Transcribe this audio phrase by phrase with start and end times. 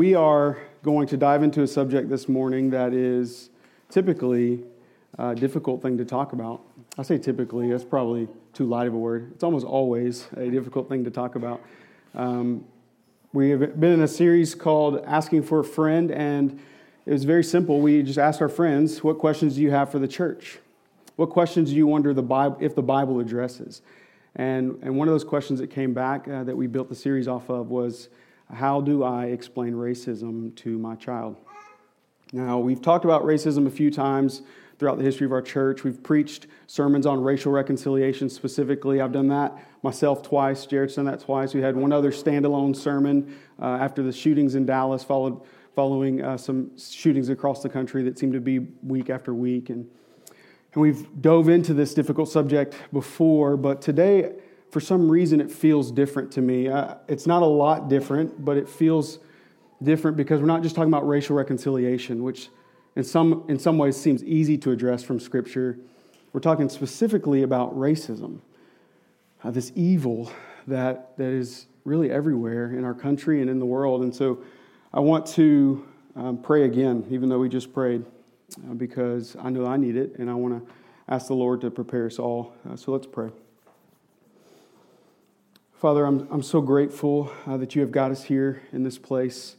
[0.00, 3.50] We are going to dive into a subject this morning that is
[3.90, 4.62] typically
[5.18, 6.60] a difficult thing to talk about.
[6.96, 9.32] I say typically, that's probably too light of a word.
[9.34, 11.60] It's almost always a difficult thing to talk about.
[12.14, 12.64] Um,
[13.32, 16.60] we have been in a series called Asking for a Friend, and
[17.04, 17.80] it was very simple.
[17.80, 20.60] We just asked our friends, What questions do you have for the church?
[21.16, 23.82] What questions do you wonder the Bible, if the Bible addresses?
[24.36, 27.26] And, and one of those questions that came back uh, that we built the series
[27.26, 28.10] off of was,
[28.52, 31.36] how do I explain racism to my child?
[32.32, 34.42] Now, we've talked about racism a few times
[34.78, 35.82] throughout the history of our church.
[35.82, 39.00] We've preached sermons on racial reconciliation specifically.
[39.00, 40.66] I've done that myself twice.
[40.66, 41.54] Jared's done that twice.
[41.54, 45.42] We had one other standalone sermon uh, after the shootings in Dallas, followed,
[45.74, 49.70] following uh, some shootings across the country that seemed to be week after week.
[49.70, 49.88] And,
[50.74, 54.32] and we've dove into this difficult subject before, but today
[54.70, 56.68] for some reason it feels different to me.
[56.68, 59.18] Uh, it's not a lot different, but it feels
[59.82, 62.48] different because we're not just talking about racial reconciliation, which
[62.96, 65.78] in some, in some ways seems easy to address from Scripture.
[66.32, 68.40] We're talking specifically about racism,
[69.42, 70.30] uh, this evil
[70.66, 74.02] that, that is really everywhere in our country and in the world.
[74.02, 74.42] And so
[74.92, 78.04] I want to um, pray again, even though we just prayed,
[78.68, 80.72] uh, because I know I need it and I want to
[81.08, 82.54] ask the Lord to prepare us all.
[82.68, 83.30] Uh, so let's pray.
[85.78, 89.54] Father, I'm, I'm so grateful uh, that you have got us here in this place,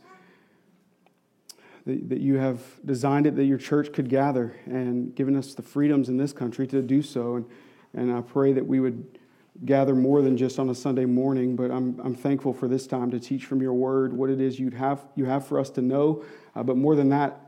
[1.86, 5.62] that, that you have designed it that your church could gather and given us the
[5.62, 7.36] freedoms in this country to do so.
[7.36, 7.46] And,
[7.94, 9.18] and I pray that we would
[9.64, 13.10] gather more than just on a Sunday morning, but I'm, I'm thankful for this time
[13.12, 15.82] to teach from your word what it is you'd have, you have for us to
[15.82, 17.48] know, uh, but more than that,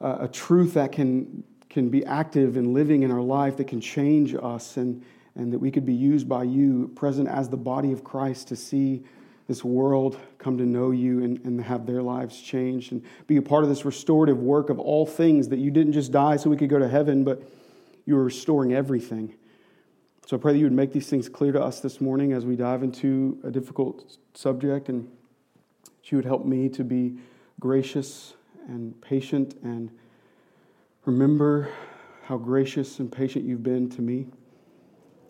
[0.00, 3.80] uh, a truth that can, can be active and living in our life that can
[3.80, 5.04] change us and,
[5.38, 8.56] and that we could be used by you, present as the body of Christ, to
[8.56, 9.04] see
[9.46, 13.42] this world come to know you and, and have their lives changed and be a
[13.42, 16.56] part of this restorative work of all things that you didn't just die so we
[16.56, 17.42] could go to heaven, but
[18.04, 19.32] you were restoring everything.
[20.26, 22.44] So I pray that you would make these things clear to us this morning as
[22.44, 25.08] we dive into a difficult subject and
[25.84, 27.16] that you would help me to be
[27.60, 28.34] gracious
[28.66, 29.90] and patient and
[31.06, 31.70] remember
[32.24, 34.26] how gracious and patient you've been to me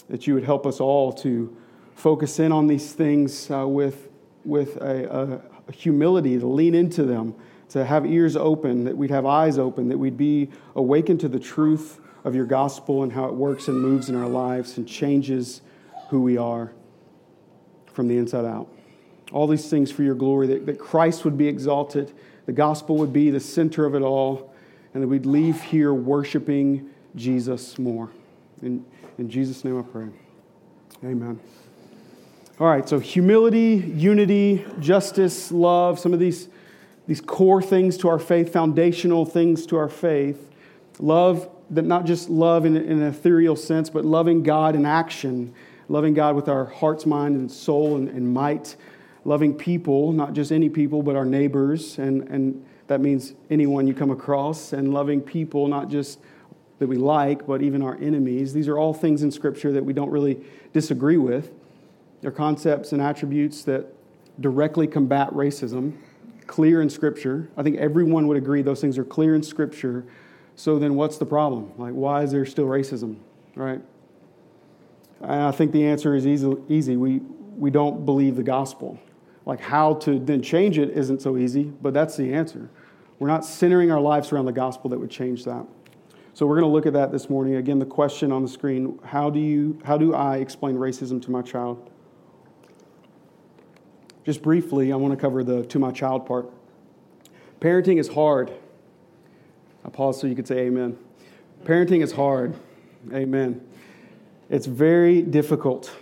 [0.08, 1.54] that you would help us all to
[1.94, 4.08] focus in on these things uh, with,
[4.44, 7.34] with a, a, humility, to lean into them,
[7.68, 11.38] to have ears open, that we'd have eyes open, that we'd be awakened to the
[11.38, 15.60] truth of your gospel and how it works and moves in our lives and changes
[16.08, 16.72] who we are
[17.92, 18.68] from the inside out.
[19.32, 22.12] All these things for your glory, that, that Christ would be exalted,
[22.46, 24.54] the gospel would be the center of it all,
[24.94, 28.08] and that we'd leave here worshiping Jesus more.
[28.62, 28.84] And
[29.18, 30.08] in Jesus' name I pray.
[31.04, 31.38] Amen.
[32.60, 36.48] All right, so humility, unity, justice, love, some of these,
[37.06, 40.50] these core things to our faith, foundational things to our faith.
[40.98, 45.54] Love, that not just love in, in an ethereal sense, but loving God in action,
[45.88, 48.74] loving God with our hearts, mind, and soul and, and might,
[49.24, 53.94] loving people, not just any people, but our neighbors, and, and that means anyone you
[53.94, 56.18] come across, and loving people, not just
[56.78, 58.52] that we like, but even our enemies.
[58.52, 60.40] These are all things in Scripture that we don't really
[60.72, 61.50] disagree with.
[62.20, 63.86] They're concepts and attributes that
[64.40, 65.96] directly combat racism,
[66.46, 67.48] clear in Scripture.
[67.56, 70.04] I think everyone would agree those things are clear in Scripture.
[70.56, 71.72] So then what's the problem?
[71.78, 73.16] Like, why is there still racism,
[73.54, 73.80] right?
[75.20, 76.56] And I think the answer is easy.
[76.68, 76.96] easy.
[76.96, 77.20] We,
[77.56, 78.98] we don't believe the gospel.
[79.46, 82.70] Like, how to then change it isn't so easy, but that's the answer.
[83.18, 85.66] We're not centering our lives around the gospel that would change that.
[86.38, 87.56] So we're going to look at that this morning.
[87.56, 91.32] Again, the question on the screen, how do you how do I explain racism to
[91.32, 91.90] my child?
[94.24, 96.48] Just briefly, I want to cover the to my child part.
[97.60, 98.52] Parenting is hard.
[99.84, 100.96] I pause so you could say amen.
[101.64, 102.54] Parenting is hard.
[103.12, 103.60] Amen.
[104.48, 105.92] It's very difficult.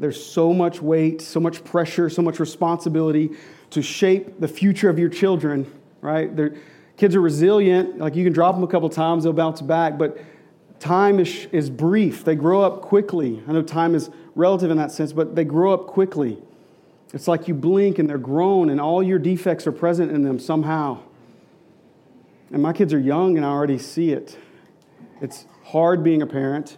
[0.00, 3.36] There's so much weight, so much pressure, so much responsibility
[3.70, 6.34] to shape the future of your children, right?
[6.34, 6.56] There,
[7.00, 7.96] Kids are resilient.
[7.96, 9.96] Like you can drop them a couple times, they'll bounce back.
[9.96, 10.18] But
[10.80, 12.26] time is, is brief.
[12.26, 13.42] They grow up quickly.
[13.48, 16.36] I know time is relative in that sense, but they grow up quickly.
[17.14, 20.38] It's like you blink and they're grown, and all your defects are present in them
[20.38, 20.98] somehow.
[22.52, 24.36] And my kids are young, and I already see it.
[25.22, 26.76] It's hard being a parent.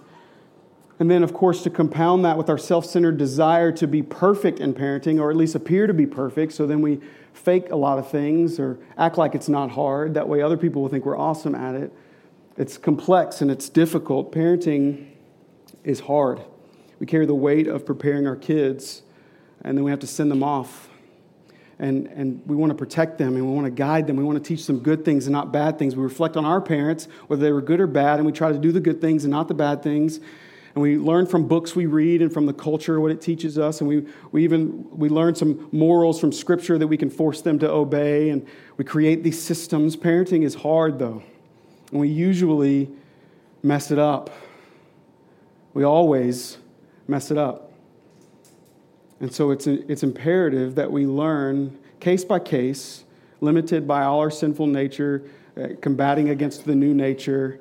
[1.00, 4.60] And then, of course, to compound that with our self centered desire to be perfect
[4.60, 7.00] in parenting, or at least appear to be perfect, so then we
[7.32, 10.14] fake a lot of things or act like it's not hard.
[10.14, 11.92] That way, other people will think we're awesome at it.
[12.56, 14.32] It's complex and it's difficult.
[14.32, 15.06] Parenting
[15.84, 16.40] is hard.
[17.00, 19.02] We carry the weight of preparing our kids,
[19.62, 20.88] and then we have to send them off.
[21.78, 24.16] and, and we want to protect them and we want to guide them.
[24.16, 25.96] We want to teach them good things and not bad things.
[25.96, 28.58] We reflect on our parents, whether they were good or bad, and we try to
[28.58, 30.20] do the good things and not the bad things.
[30.74, 33.80] And we learn from books we read and from the culture what it teaches us.
[33.80, 37.58] And we, we even we learn some morals from scripture that we can force them
[37.58, 38.30] to obey.
[38.30, 38.46] And
[38.78, 39.96] we create these systems.
[39.96, 41.22] Parenting is hard, though.
[41.90, 42.90] And we usually
[43.62, 44.30] mess it up.
[45.74, 46.58] We always
[47.06, 47.72] mess it up.
[49.20, 53.04] And so it's, it's imperative that we learn case by case,
[53.40, 55.22] limited by all our sinful nature,
[55.56, 57.60] uh, combating against the new nature.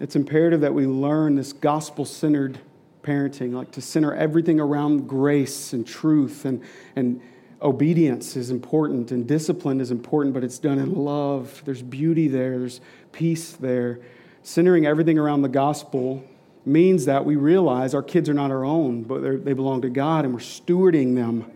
[0.00, 2.58] It's imperative that we learn this gospel centered
[3.02, 6.62] parenting, like to center everything around grace and truth and,
[6.96, 7.20] and
[7.62, 11.62] obedience is important and discipline is important, but it's done in love.
[11.64, 12.80] There's beauty there, there's
[13.12, 14.00] peace there.
[14.42, 16.22] Centering everything around the gospel
[16.64, 20.24] means that we realize our kids are not our own, but they belong to God
[20.24, 21.50] and we're stewarding them.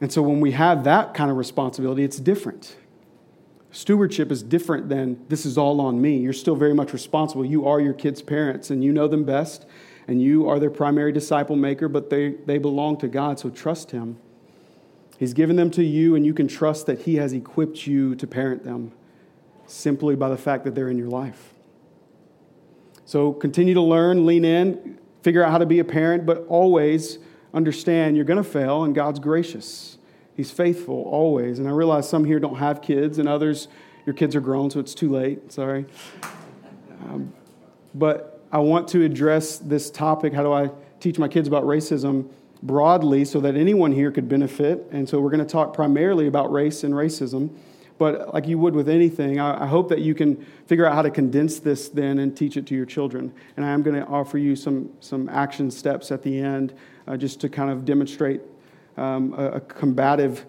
[0.00, 2.74] And so when we have that kind of responsibility, it's different.
[3.72, 6.16] Stewardship is different than this is all on me.
[6.16, 7.44] You're still very much responsible.
[7.44, 9.64] You are your kids' parents and you know them best,
[10.08, 13.92] and you are their primary disciple maker, but they, they belong to God, so trust
[13.92, 14.18] Him.
[15.18, 18.26] He's given them to you, and you can trust that He has equipped you to
[18.26, 18.92] parent them
[19.66, 21.54] simply by the fact that they're in your life.
[23.04, 27.18] So continue to learn, lean in, figure out how to be a parent, but always
[27.52, 29.98] understand you're going to fail and God's gracious.
[30.40, 31.58] He's faithful always.
[31.58, 33.68] And I realize some here don't have kids and others,
[34.06, 35.52] your kids are grown, so it's too late.
[35.52, 35.84] Sorry.
[37.04, 37.34] Um,
[37.94, 42.30] but I want to address this topic how do I teach my kids about racism
[42.62, 44.86] broadly so that anyone here could benefit.
[44.90, 47.50] And so we're going to talk primarily about race and racism.
[47.98, 51.02] But like you would with anything, I, I hope that you can figure out how
[51.02, 53.30] to condense this then and teach it to your children.
[53.58, 56.72] And I am going to offer you some, some action steps at the end
[57.06, 58.40] uh, just to kind of demonstrate
[58.96, 60.46] um, a, a combative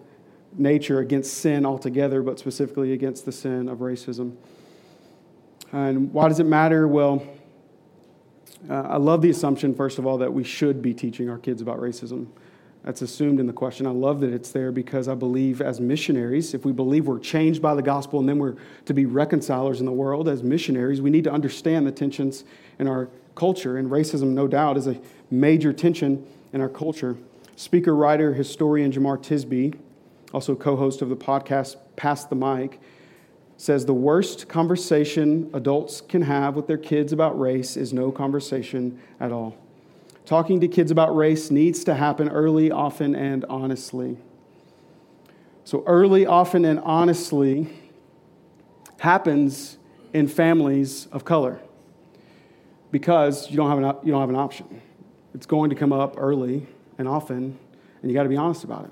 [0.56, 4.36] nature against sin altogether, but specifically against the sin of racism.
[5.72, 6.86] And why does it matter?
[6.86, 7.26] Well,
[8.68, 11.62] uh, I love the assumption, first of all, that we should be teaching our kids
[11.62, 12.28] about racism.
[12.84, 13.86] That's assumed in the question.
[13.86, 17.62] I love that it's there because I believe as missionaries, if we believe we're changed
[17.62, 18.56] by the gospel and then we're
[18.86, 22.44] to be reconcilers in the world as missionaries, we need to understand the tensions
[22.78, 23.78] in our culture.
[23.78, 25.00] And racism, no doubt, is a
[25.30, 27.16] major tension in our culture.
[27.62, 29.78] Speaker, writer, historian Jemar Tisby,
[30.34, 32.80] also co host of the podcast Pass the Mic,
[33.56, 39.00] says the worst conversation adults can have with their kids about race is no conversation
[39.20, 39.56] at all.
[40.26, 44.16] Talking to kids about race needs to happen early, often, and honestly.
[45.62, 47.68] So, early, often, and honestly
[48.98, 49.78] happens
[50.12, 51.60] in families of color
[52.90, 54.82] because you don't have an, you don't have an option.
[55.32, 56.66] It's going to come up early
[56.98, 57.58] and often,
[58.00, 58.90] and you got to be honest about it.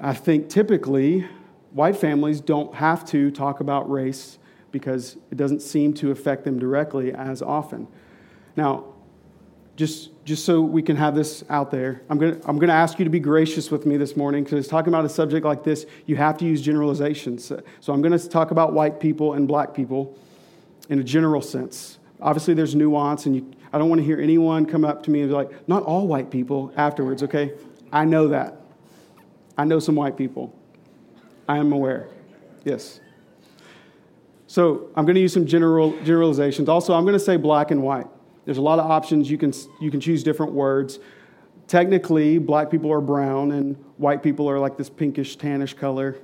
[0.00, 1.26] I think typically
[1.72, 4.38] white families don't have to talk about race
[4.72, 7.86] because it doesn't seem to affect them directly as often.
[8.56, 8.84] Now,
[9.76, 12.98] just, just so we can have this out there, I'm going to I'm gonna ask
[12.98, 15.86] you to be gracious with me this morning because talking about a subject like this,
[16.06, 17.50] you have to use generalizations.
[17.80, 20.18] So I'm going to talk about white people and black people
[20.90, 21.98] in a general sense.
[22.20, 25.20] Obviously, there's nuance, and you, I don't want to hear anyone come up to me
[25.20, 27.52] and be like, not all white people afterwards, okay?
[27.92, 28.56] I know that.
[29.56, 30.56] I know some white people.
[31.48, 32.08] I am aware.
[32.64, 33.00] Yes.
[34.46, 36.68] So I'm going to use some general generalizations.
[36.68, 38.06] Also, I'm going to say black and white.
[38.44, 39.30] There's a lot of options.
[39.30, 40.98] You can, you can choose different words.
[41.68, 46.18] Technically, black people are brown and white people are like this pinkish, tannish color.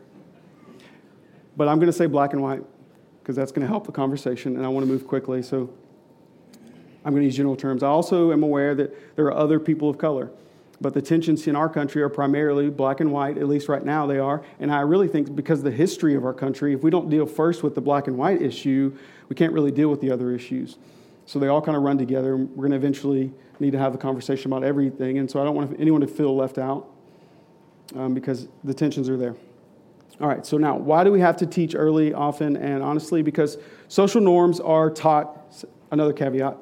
[1.57, 2.63] But I'm going to say black and white
[3.21, 5.43] because that's going to help the conversation, and I want to move quickly.
[5.43, 5.73] So
[7.07, 7.85] I'm going to use general terms.
[7.85, 10.29] I also am aware that there are other people of color,
[10.81, 14.09] but the tensions in our country are primarily black and white, at least right now
[14.09, 14.43] they are.
[14.59, 17.63] And I really think because the history of our country, if we don't deal first
[17.63, 18.93] with the black and white issue,
[19.29, 20.79] we can't really deal with the other issues.
[21.27, 22.37] So they all kind of run together.
[22.37, 25.19] We're going to eventually need to have the conversation about everything.
[25.19, 26.89] And so I don't want anyone to feel left out
[27.95, 29.37] um, because the tensions are there.
[30.19, 33.21] All right, so now, why do we have to teach early, often, and honestly?
[33.21, 33.59] Because
[33.89, 35.46] social norms are taught,
[35.91, 36.57] another caveat.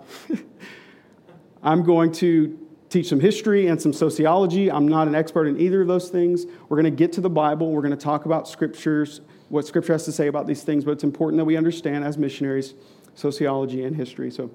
[1.62, 2.58] I'm going to
[2.90, 4.70] teach some history and some sociology.
[4.70, 6.46] I'm not an expert in either of those things.
[6.68, 7.72] We're going to get to the Bible.
[7.72, 10.92] We're going to talk about scriptures, what scripture has to say about these things, but
[10.92, 12.74] it's important that we understand as missionaries
[13.14, 14.30] sociology, and history.
[14.30, 14.50] So,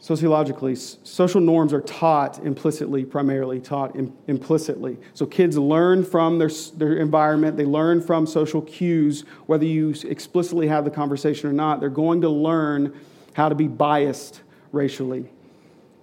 [0.00, 4.98] sociologically, social norms are taught implicitly, primarily taught Im- implicitly.
[5.14, 10.68] So, kids learn from their, their environment, they learn from social cues, whether you explicitly
[10.68, 11.80] have the conversation or not.
[11.80, 12.98] They're going to learn
[13.38, 14.42] how to be biased
[14.72, 15.24] racially.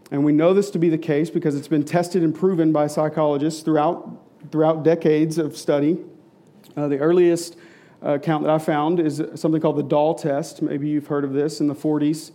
[0.09, 2.87] And we know this to be the case because it's been tested and proven by
[2.87, 4.09] psychologists throughout
[4.51, 5.97] throughout decades of study.
[6.77, 7.57] Uh, the earliest
[8.01, 10.61] uh, account that I found is something called the doll test.
[10.61, 12.31] Maybe you've heard of this in the 40s.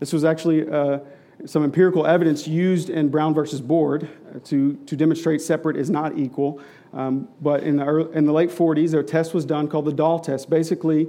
[0.00, 0.98] This was actually uh,
[1.46, 4.08] some empirical evidence used in Brown versus Board
[4.46, 6.60] to, to demonstrate separate is not equal.
[6.92, 9.92] Um, but in the, early, in the late 40s, a test was done called the
[9.92, 10.50] doll test.
[10.50, 11.06] Basically,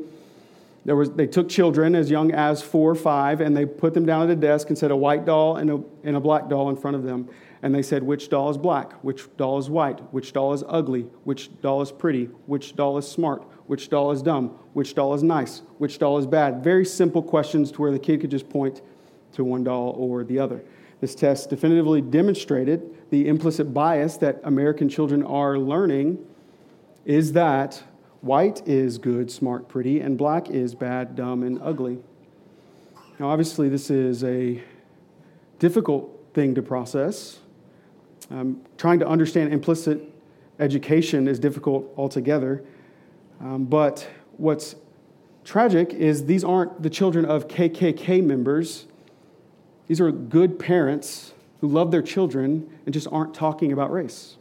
[0.83, 4.05] there was, they took children as young as four or five and they put them
[4.05, 6.69] down at a desk and set a white doll and a, and a black doll
[6.69, 7.29] in front of them.
[7.61, 8.93] And they said, which doll is black?
[9.03, 9.99] Which doll is white?
[10.11, 11.01] Which doll is ugly?
[11.23, 12.25] Which doll is pretty?
[12.47, 13.43] Which doll is smart?
[13.67, 14.49] Which doll is dumb?
[14.73, 15.61] Which doll is nice?
[15.77, 16.63] Which doll is bad?
[16.63, 18.81] Very simple questions to where the kid could just point
[19.33, 20.63] to one doll or the other.
[20.99, 26.25] This test definitively demonstrated the implicit bias that American children are learning
[27.05, 27.83] is that
[28.21, 31.99] white is good, smart, pretty, and black is bad, dumb, and ugly.
[33.19, 34.61] Now, obviously, this is a
[35.59, 37.39] difficult thing to process.
[38.29, 40.01] Um, trying to understand implicit
[40.59, 42.63] education is difficult altogether.
[43.39, 44.75] Um, but what's
[45.43, 48.85] tragic is these aren't the children of KKK members.
[49.87, 54.37] These are good parents who love their children and just aren't talking about race.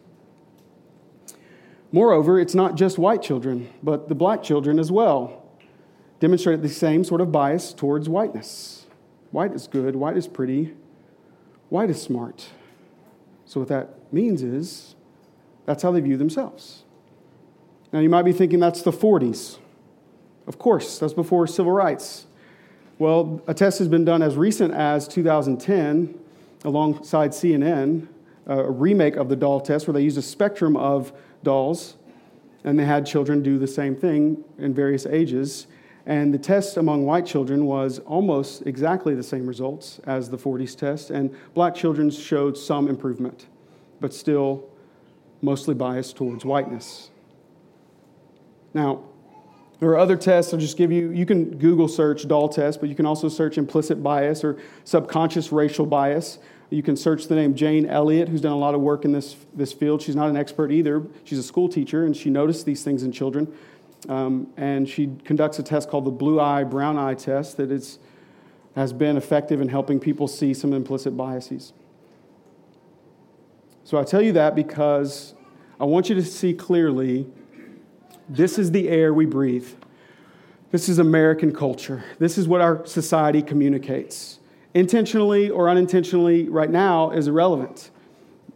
[1.93, 5.43] Moreover, it's not just white children, but the black children as well
[6.21, 8.87] demonstrate the same sort of bias towards whiteness.
[9.33, 10.75] White is good, white is pretty,
[11.69, 12.49] white is smart.
[13.45, 14.95] So, what that means is
[15.67, 16.85] that's how they view themselves.
[17.93, 19.59] Now, you might be thinking that's the 40s.
[20.47, 22.27] Of course, that's before civil rights.
[22.99, 26.19] Well, a test has been done as recent as 2010
[26.65, 28.09] alongside CNN,
[28.49, 31.97] uh, a remake of the doll test where they used a spectrum of dolls
[32.65, 35.67] and they had children do the same thing in various ages.
[36.07, 40.77] And the test among white children was almost exactly the same results as the 40s
[40.77, 43.47] test, and black children showed some improvement,
[44.01, 44.69] but still
[45.43, 47.11] mostly biased towards whiteness.
[48.75, 49.05] Now,
[49.79, 51.11] there are other tests I'll just give you.
[51.11, 55.53] You can Google search doll test, but you can also search implicit bias or subconscious
[55.53, 56.39] racial bias.
[56.71, 59.35] You can search the name Jane Elliott, who's done a lot of work in this,
[59.55, 60.01] this field.
[60.01, 61.05] She's not an expert either.
[61.25, 63.53] She's a school teacher, and she noticed these things in children.
[64.09, 67.99] Um, and she conducts a test called the blue eye, brown eye test that is,
[68.77, 71.73] has been effective in helping people see some implicit biases.
[73.85, 75.35] So I tell you that because
[75.81, 77.27] I want you to see clearly
[78.29, 79.69] this is the air we breathe.
[80.71, 82.05] This is American culture.
[82.21, 84.40] This is what our society communicates.
[84.75, 87.91] Intentionally or unintentionally, right now, is irrelevant.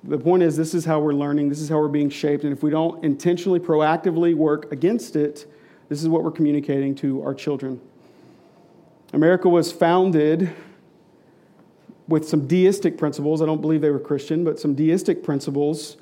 [0.05, 2.53] The point is, this is how we're learning, this is how we're being shaped, and
[2.53, 5.51] if we don't intentionally, proactively work against it,
[5.89, 7.81] this is what we're communicating to our children.
[9.13, 10.55] America was founded
[12.07, 13.41] with some deistic principles.
[13.41, 15.97] I don't believe they were Christian, but some deistic principles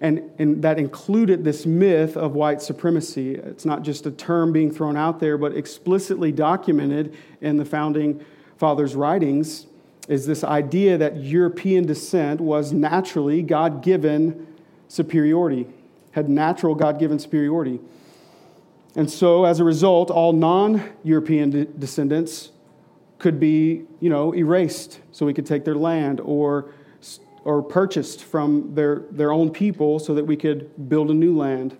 [0.00, 3.34] and, and that included this myth of white supremacy.
[3.34, 8.24] It's not just a term being thrown out there, but explicitly documented in the founding
[8.56, 9.66] fathers' writings
[10.08, 14.46] is this idea that European descent was naturally God given
[14.88, 15.66] superiority,
[16.12, 17.80] had natural God given superiority.
[18.94, 22.50] And so, as a result, all non European de- descendants
[23.18, 26.72] could be, you know, erased so we could take their land or
[27.46, 31.78] or purchased from their, their own people so that we could build a new land.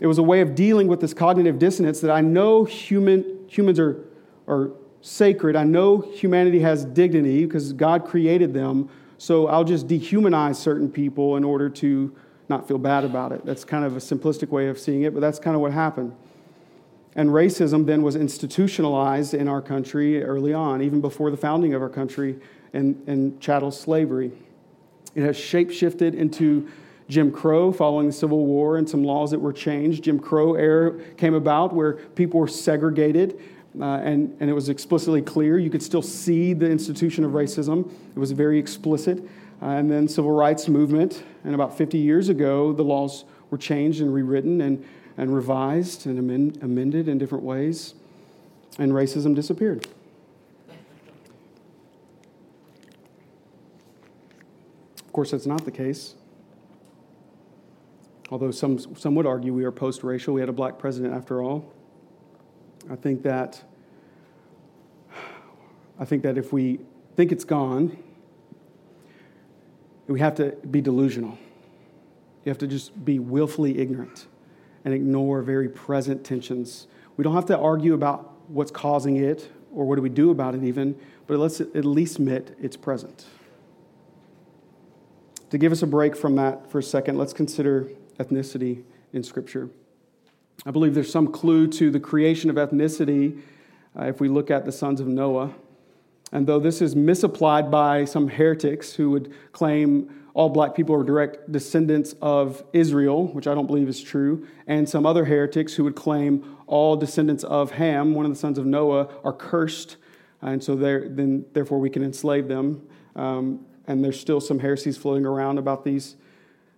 [0.00, 3.78] It was a way of dealing with this cognitive dissonance that I know human, humans
[3.78, 4.02] are,
[4.48, 5.56] are sacred.
[5.56, 8.88] I know humanity has dignity because God created them.
[9.18, 12.14] So I'll just dehumanize certain people in order to
[12.48, 13.44] not feel bad about it.
[13.44, 16.14] That's kind of a simplistic way of seeing it, but that's kind of what happened.
[17.14, 21.80] And racism then was institutionalized in our country early on, even before the founding of
[21.80, 22.38] our country
[22.74, 24.32] and, and chattel slavery.
[25.14, 26.68] It has shapeshifted into
[27.08, 30.04] Jim Crow following the Civil War and some laws that were changed.
[30.04, 33.40] Jim Crow era came about where people were segregated.
[33.80, 35.58] Uh, and, and it was explicitly clear.
[35.58, 37.90] You could still see the institution of racism.
[38.14, 39.22] It was very explicit.
[39.60, 41.22] Uh, and then civil rights movement.
[41.44, 44.84] And about 50 years ago, the laws were changed and rewritten and,
[45.16, 47.94] and revised and amend, amended in different ways.
[48.78, 49.86] And racism disappeared.
[54.98, 56.14] Of course, that's not the case.
[58.30, 61.42] Although some, some would argue we are post racial, we had a black president after
[61.42, 61.72] all.
[62.90, 63.62] I think that
[65.98, 66.80] I think that if we
[67.16, 67.96] think it's gone,
[70.06, 71.38] we have to be delusional.
[72.44, 74.26] You have to just be willfully ignorant
[74.84, 76.86] and ignore very present tensions.
[77.16, 80.54] We don't have to argue about what's causing it or what do we do about
[80.54, 83.26] it even, but let's at least admit it's present.
[85.50, 87.88] To give us a break from that for a second, let's consider
[88.18, 89.70] ethnicity in Scripture.
[90.64, 93.40] I believe there's some clue to the creation of ethnicity
[93.98, 95.54] uh, if we look at the sons of Noah.
[96.32, 101.02] And though this is misapplied by some heretics who would claim all black people are
[101.02, 105.84] direct descendants of Israel, which I don't believe is true, and some other heretics who
[105.84, 109.96] would claim all descendants of Ham, one of the sons of Noah, are cursed,
[110.42, 112.86] and so then therefore we can enslave them.
[113.14, 116.16] Um, and there's still some heresies floating around about these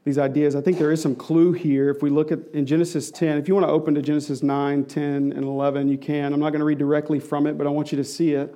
[0.09, 0.57] these ideas.
[0.57, 1.91] I think there is some clue here.
[1.91, 4.87] If we look at in Genesis 10, if you want to open to Genesis 9,
[4.87, 6.33] 10, and 11, you can.
[6.33, 8.55] I'm not going to read directly from it, but I want you to see it.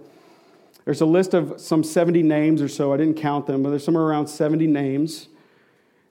[0.86, 2.90] There's a list of some 70 names or so.
[2.94, 5.28] I didn't count them, but there's somewhere around 70 names.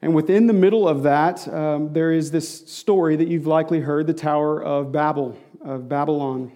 [0.04, 4.06] And within the middle of that, um, there is this story that you've likely heard
[4.06, 6.52] the Tower of Babel, of Babylon,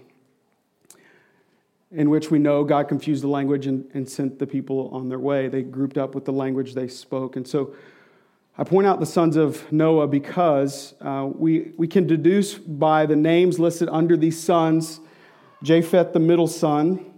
[1.92, 5.18] in which we know God confused the language and, and sent the people on their
[5.18, 5.48] way.
[5.48, 7.36] They grouped up with the language they spoke.
[7.36, 7.74] And so
[8.58, 13.16] I point out the sons of Noah because uh, we, we can deduce by the
[13.16, 15.02] names listed under these sons
[15.64, 17.14] Japheth, the middle son.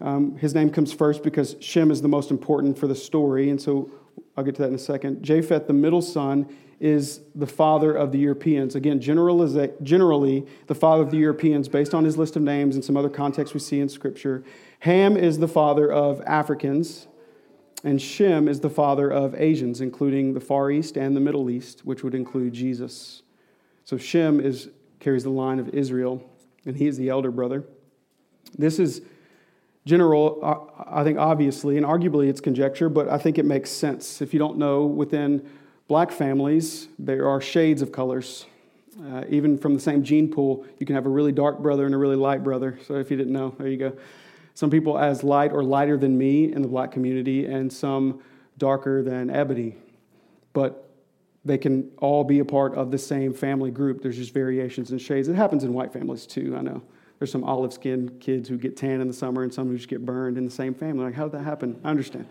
[0.00, 3.60] Um, his name comes first because Shem is the most important for the story, and
[3.60, 3.90] so
[4.36, 5.22] I'll get to that in a second.
[5.22, 6.46] Japheth, the middle son,
[6.78, 8.74] is the father of the Europeans.
[8.74, 12.96] Again, generally, the father of the Europeans, based on his list of names and some
[12.96, 14.44] other context we see in Scripture.
[14.80, 17.06] Ham is the father of Africans.
[17.82, 21.80] And Shem is the father of Asians, including the Far East and the Middle East,
[21.84, 23.22] which would include Jesus.
[23.84, 24.68] So Shem is,
[24.98, 26.22] carries the line of Israel,
[26.66, 27.64] and he is the elder brother.
[28.56, 29.00] This is
[29.86, 34.20] general, uh, I think, obviously, and arguably it's conjecture, but I think it makes sense.
[34.20, 35.48] If you don't know, within
[35.88, 38.44] black families, there are shades of colors.
[39.02, 41.94] Uh, even from the same gene pool, you can have a really dark brother and
[41.94, 42.78] a really light brother.
[42.86, 43.96] So if you didn't know, there you go
[44.54, 48.20] some people as light or lighter than me in the black community, and some
[48.58, 49.76] darker than ebony.
[50.52, 50.88] But
[51.44, 54.02] they can all be a part of the same family group.
[54.02, 55.28] There's just variations and shades.
[55.28, 56.82] It happens in white families too, I know.
[57.18, 59.88] There's some olive skinned kids who get tan in the summer and some who just
[59.88, 61.04] get burned in the same family.
[61.04, 61.78] Like, how did that happen?
[61.84, 62.26] I understand.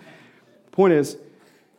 [0.66, 1.18] The point is,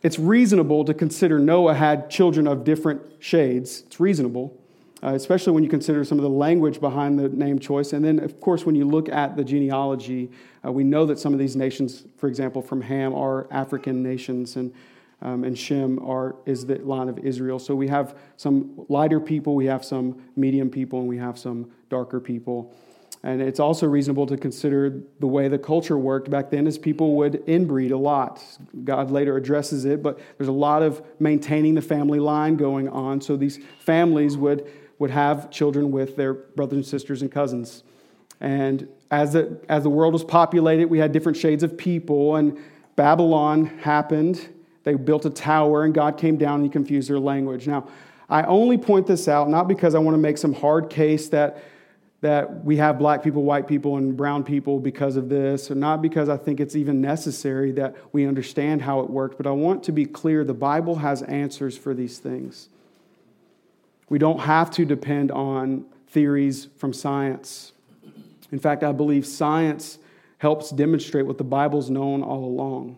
[0.01, 3.83] it's reasonable to consider Noah had children of different shades.
[3.85, 4.57] It's reasonable
[5.03, 7.93] uh, especially when you consider some of the language behind the name choice.
[7.93, 10.29] And then, of course, when you look at the genealogy,
[10.65, 14.55] uh, we know that some of these nations, for example, from Ham, are African nations,
[14.55, 14.73] and,
[15.21, 17.57] um, and Shem are, is the line of Israel.
[17.57, 21.71] So we have some lighter people, we have some medium people, and we have some
[21.89, 22.73] darker people.
[23.23, 27.15] And it's also reasonable to consider the way the culture worked back then, as people
[27.17, 28.43] would inbreed a lot.
[28.83, 33.21] God later addresses it, but there's a lot of maintaining the family line going on.
[33.21, 34.67] So these families would
[35.01, 37.83] would have children with their brothers and sisters and cousins.
[38.39, 42.59] And as the, as the world was populated, we had different shades of people, and
[42.95, 44.47] Babylon happened.
[44.83, 47.65] They built a tower, and God came down and he confused their language.
[47.65, 47.87] Now,
[48.29, 51.63] I only point this out not because I want to make some hard case that,
[52.21, 56.03] that we have black people, white people, and brown people because of this, or not
[56.03, 59.81] because I think it's even necessary that we understand how it worked, but I want
[59.85, 62.69] to be clear the Bible has answers for these things.
[64.11, 67.71] We don't have to depend on theories from science.
[68.51, 69.99] In fact, I believe science
[70.39, 72.97] helps demonstrate what the Bible's known all along.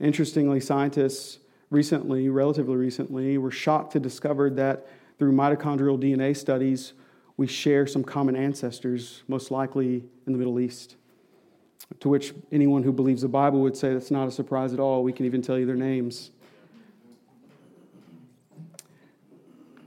[0.00, 1.38] Interestingly, scientists
[1.70, 4.88] recently, relatively recently, were shocked to discover that
[5.20, 6.94] through mitochondrial DNA studies,
[7.36, 10.96] we share some common ancestors, most likely in the Middle East.
[12.00, 15.04] To which anyone who believes the Bible would say that's not a surprise at all.
[15.04, 16.32] We can even tell you their names.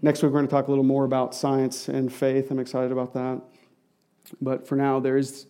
[0.01, 2.51] Next week, we're going to talk a little more about science and faith.
[2.51, 3.41] I'm excited about that.
[4.41, 5.47] But for now, there is,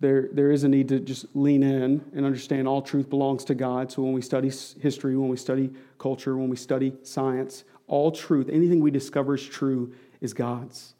[0.00, 3.54] there, there is a need to just lean in and understand all truth belongs to
[3.54, 3.92] God.
[3.92, 8.48] So when we study history, when we study culture, when we study science, all truth,
[8.50, 10.94] anything we discover is true, is God's.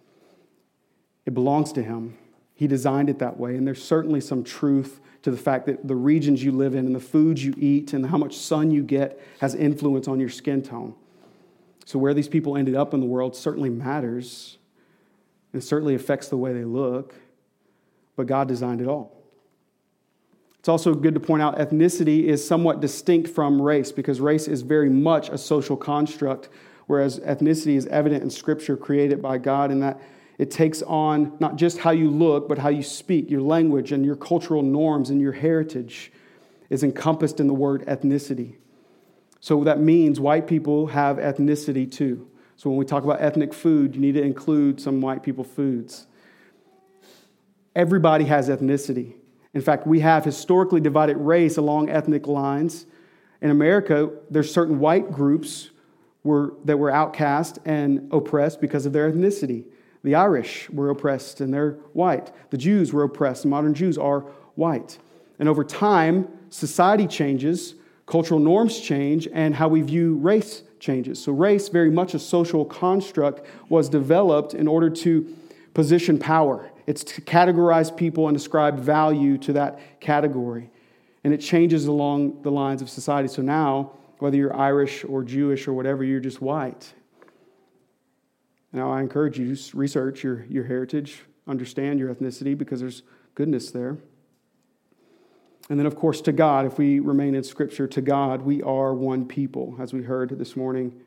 [1.27, 2.17] It belongs to Him.
[2.55, 3.57] He designed it that way.
[3.57, 6.95] And there's certainly some truth to the fact that the regions you live in and
[6.95, 10.63] the foods you eat and how much sun you get has influence on your skin
[10.63, 10.95] tone.
[11.85, 14.59] So, where these people ended up in the world certainly matters.
[15.53, 17.14] and certainly affects the way they look,
[18.16, 19.14] but God designed it all.
[20.59, 24.62] It's also good to point out ethnicity is somewhat distinct from race because race is
[24.62, 26.49] very much a social construct,
[26.87, 30.01] whereas ethnicity is evident in Scripture created by God in that
[30.38, 34.05] it takes on not just how you look, but how you speak, your language, and
[34.05, 36.11] your cultural norms and your heritage
[36.70, 38.57] is encompassed in the word ethnicity.
[39.45, 42.27] So that means white people have ethnicity too.
[42.57, 46.07] So when we talk about ethnic food, you need to include some white people foods.
[47.77, 49.17] Everybody has ethnicity.
[49.53, 52.87] In fact, we have historically divided race along ethnic lines.
[53.43, 55.73] In America, there's certain white groups
[56.23, 59.67] were, that were outcast and oppressed because of their ethnicity.
[60.05, 62.33] The Irish were oppressed and they're white.
[62.49, 63.45] The Jews were oppressed.
[63.45, 64.21] Modern Jews are
[64.55, 64.97] white.
[65.39, 67.75] And over time, society changes,
[68.07, 71.23] cultural norms change, and how we view race changes.
[71.23, 75.35] So, race, very much a social construct, was developed in order to
[75.73, 76.71] position power.
[76.87, 80.71] It's to categorize people and ascribe value to that category.
[81.25, 83.29] And it changes along the lines of society.
[83.29, 86.93] So now, whether you're Irish or Jewish or whatever, you're just white.
[88.73, 93.03] Now, I encourage you to research your, your heritage, understand your ethnicity, because there's
[93.35, 93.97] goodness there.
[95.70, 98.92] And then, of course, to God, if we remain in Scripture, to God, we are
[98.92, 101.00] one people, as we heard this morning.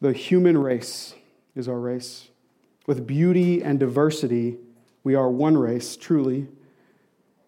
[0.00, 1.14] The human race
[1.56, 2.28] is our race.
[2.86, 4.58] With beauty and diversity,
[5.02, 6.46] we are one race, truly.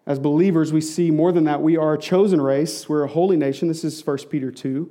[0.05, 1.61] As believers, we see more than that.
[1.61, 2.89] We are a chosen race.
[2.89, 3.67] We're a holy nation.
[3.67, 4.89] This is 1 Peter 2.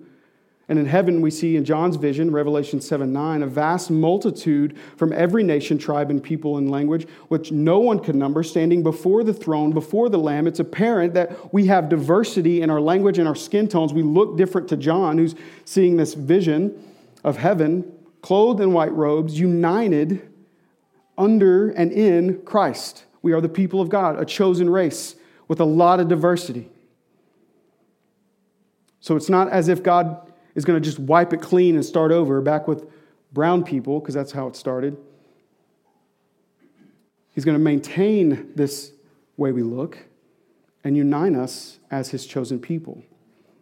[0.68, 5.12] And in heaven, we see in John's vision, Revelation 7 9, a vast multitude from
[5.12, 9.32] every nation, tribe, and people and language, which no one could number, standing before the
[9.32, 10.48] throne, before the Lamb.
[10.48, 13.92] It's apparent that we have diversity in our language and our skin tones.
[13.92, 16.82] We look different to John, who's seeing this vision
[17.22, 20.28] of heaven, clothed in white robes, united
[21.16, 23.04] under and in Christ.
[23.22, 25.14] We are the people of God, a chosen race
[25.46, 26.68] with a lot of diversity.
[28.98, 30.25] So it's not as if God
[30.56, 32.84] is going to just wipe it clean and start over back with
[33.32, 34.96] brown people, because that's how it started.
[37.34, 38.92] He's going to maintain this
[39.36, 39.98] way we look
[40.82, 43.04] and unite us as his chosen people.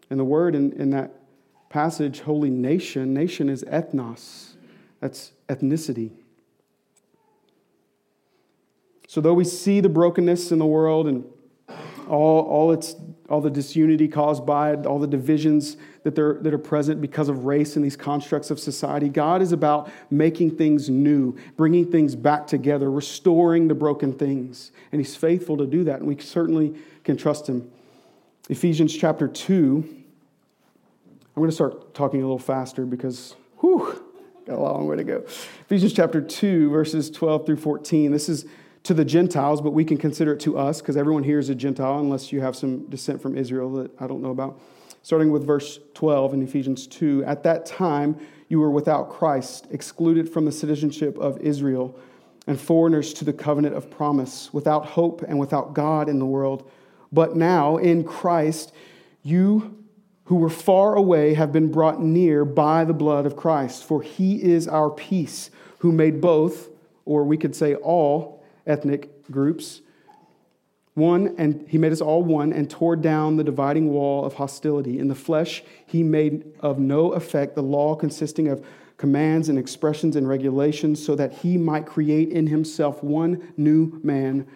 [0.08, 1.12] And the word in, in that
[1.68, 4.54] passage, holy nation, nation is ethnos,
[5.00, 6.12] that's ethnicity.
[9.08, 11.24] So, though we see the brokenness in the world and
[12.08, 12.94] all, all, its,
[13.28, 17.46] all the disunity caused by it, all the divisions that, that are present because of
[17.46, 19.08] race and these constructs of society.
[19.08, 24.72] God is about making things new, bringing things back together, restoring the broken things.
[24.92, 27.70] And He's faithful to do that, and we certainly can trust Him.
[28.50, 29.84] Ephesians chapter 2.
[31.36, 34.00] I'm going to start talking a little faster because, whew,
[34.46, 35.24] got a long way to go.
[35.62, 38.12] Ephesians chapter 2, verses 12 through 14.
[38.12, 38.44] This is
[38.84, 41.54] to the Gentiles, but we can consider it to us because everyone here is a
[41.54, 44.60] Gentile unless you have some descent from Israel that I don't know about.
[45.02, 48.18] Starting with verse 12 in Ephesians 2 At that time,
[48.48, 51.98] you were without Christ, excluded from the citizenship of Israel,
[52.46, 56.70] and foreigners to the covenant of promise, without hope and without God in the world.
[57.10, 58.72] But now, in Christ,
[59.22, 59.82] you
[60.24, 64.42] who were far away have been brought near by the blood of Christ, for he
[64.42, 66.68] is our peace, who made both,
[67.06, 69.80] or we could say all, ethnic groups.
[70.94, 74.98] One, and he made us all one and tore down the dividing wall of hostility.
[74.98, 78.64] In the flesh, he made of no effect the law consisting of
[78.96, 84.46] commands and expressions and regulations, so that he might create in himself one new man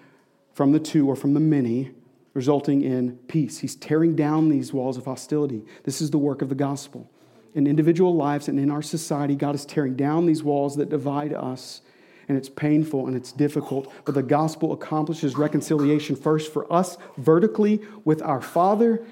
[0.52, 1.90] from the two or from the many,
[2.34, 3.58] resulting in peace.
[3.58, 5.64] He's tearing down these walls of hostility.
[5.82, 7.10] This is the work of the gospel.
[7.54, 11.32] In individual lives and in our society, God is tearing down these walls that divide
[11.32, 11.80] us
[12.28, 17.80] and it's painful and it's difficult, but the gospel accomplishes reconciliation first for us vertically
[18.04, 19.02] with our Father,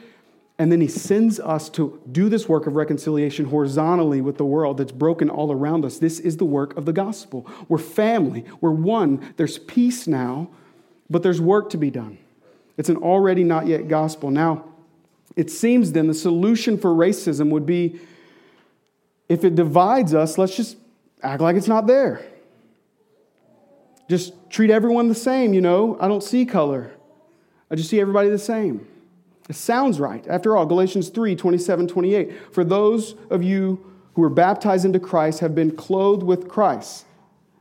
[0.59, 4.79] and then He sends us to do this work of reconciliation horizontally with the world
[4.79, 5.99] that's broken all around us.
[5.99, 7.47] This is the work of the gospel.
[7.69, 9.35] We're family, we're one.
[9.37, 10.49] There's peace now,
[11.09, 12.19] but there's work to be done.
[12.77, 14.31] It's an already not yet gospel.
[14.31, 14.65] Now,
[15.35, 17.99] it seems then the solution for racism would be
[19.29, 20.77] if it divides us, let's just
[21.23, 22.25] act like it's not there.
[24.09, 25.97] Just treat everyone the same, you know.
[26.01, 26.93] I don't see color.
[27.71, 28.87] I just see everybody the same.
[29.49, 30.27] It sounds right.
[30.29, 32.55] After all, Galatians 3 27, 28.
[32.55, 37.05] For those of you who are baptized into Christ have been clothed with Christ.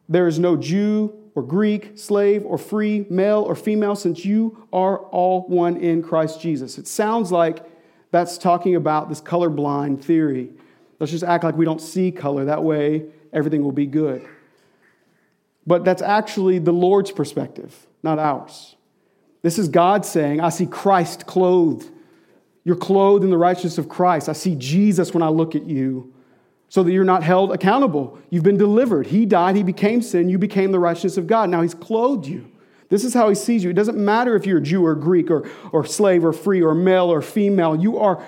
[0.08, 5.00] There is no Jew or Greek, slave or free, male or female, since you are
[5.00, 6.78] all one in Christ Jesus.
[6.78, 7.60] It sounds like
[8.12, 10.50] that's talking about this colorblind theory.
[11.00, 12.46] Let's just act like we don't see color.
[12.46, 14.26] That way, everything will be good.
[15.68, 18.76] But that's actually the Lord's perspective, not ours.
[19.42, 21.90] This is God saying, I see Christ clothed.
[22.64, 24.28] You're clothed in the righteousness of Christ.
[24.28, 26.14] I see Jesus when I look at you
[26.70, 28.18] so that you're not held accountable.
[28.30, 29.08] You've been delivered.
[29.08, 31.50] He died, He became sin, you became the righteousness of God.
[31.50, 32.50] Now He's clothed you.
[32.90, 33.70] This is how He sees you.
[33.70, 37.12] It doesn't matter if you're Jew or Greek or, or slave or free or male
[37.12, 37.76] or female.
[37.76, 38.26] You are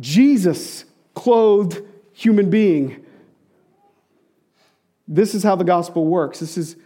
[0.00, 3.03] Jesus clothed human being
[5.06, 6.40] this is how the gospel works.
[6.40, 6.76] This is,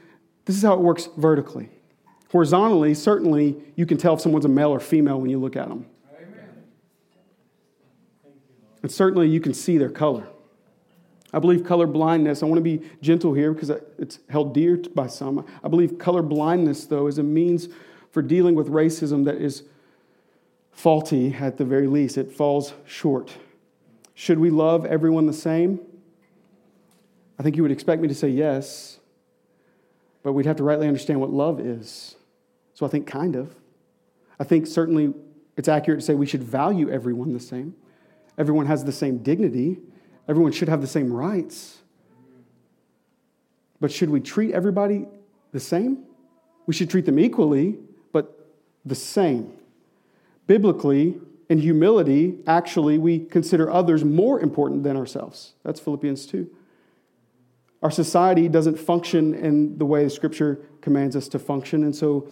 [0.44, 1.70] this is how it works vertically.
[2.30, 5.68] Horizontally, certainly, you can tell if someone's a male or female when you look at
[5.68, 5.86] them.
[6.14, 6.48] Amen.
[8.82, 10.28] And certainly, you can see their color.
[11.32, 15.06] I believe color blindness, I want to be gentle here because it's held dear by
[15.06, 15.44] some.
[15.62, 17.68] I believe color blindness, though, is a means
[18.10, 19.64] for dealing with racism that is
[20.72, 22.16] faulty at the very least.
[22.16, 23.32] It falls short.
[24.14, 25.80] Should we love everyone the same?
[27.38, 28.98] I think you would expect me to say yes,
[30.22, 32.16] but we'd have to rightly understand what love is.
[32.74, 33.54] So I think kind of.
[34.40, 35.14] I think certainly
[35.56, 37.74] it's accurate to say we should value everyone the same.
[38.36, 39.78] Everyone has the same dignity.
[40.28, 41.78] Everyone should have the same rights.
[43.80, 45.06] But should we treat everybody
[45.52, 46.04] the same?
[46.66, 47.78] We should treat them equally,
[48.12, 48.48] but
[48.84, 49.52] the same.
[50.46, 55.54] Biblically, in humility, actually, we consider others more important than ourselves.
[55.64, 56.50] That's Philippians 2.
[57.82, 61.84] Our society doesn't function in the way the scripture commands us to function.
[61.84, 62.28] And so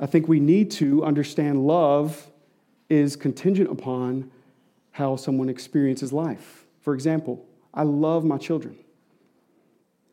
[0.00, 2.28] I think we need to understand love
[2.88, 4.30] is contingent upon
[4.90, 6.66] how someone experiences life.
[6.80, 8.78] For example, I love my children.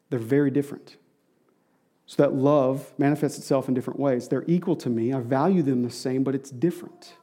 [0.10, 0.98] They're very different.
[2.06, 4.28] So that love manifests itself in different ways.
[4.28, 5.14] They're equal to me.
[5.14, 7.14] I value them the same, but it's different.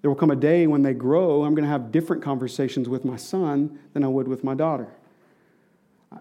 [0.00, 3.04] There will come a day when they grow, I'm going to have different conversations with
[3.04, 4.88] my son than I would with my daughter.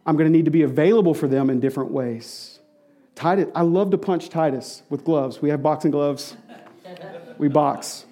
[0.06, 2.60] I'm going to need to be available for them in different ways.
[3.16, 5.42] Titus, I love to punch Titus with gloves.
[5.42, 6.36] We have boxing gloves.
[7.38, 8.06] We box.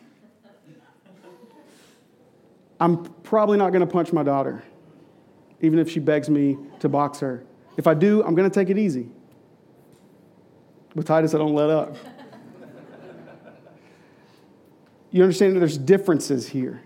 [2.79, 4.63] I'm probably not going to punch my daughter,
[5.61, 7.43] even if she begs me to box her.
[7.77, 9.09] If I do, I'm going to take it easy.
[10.95, 11.95] With Titus, I don't let up.
[15.11, 16.83] you understand that there's differences here.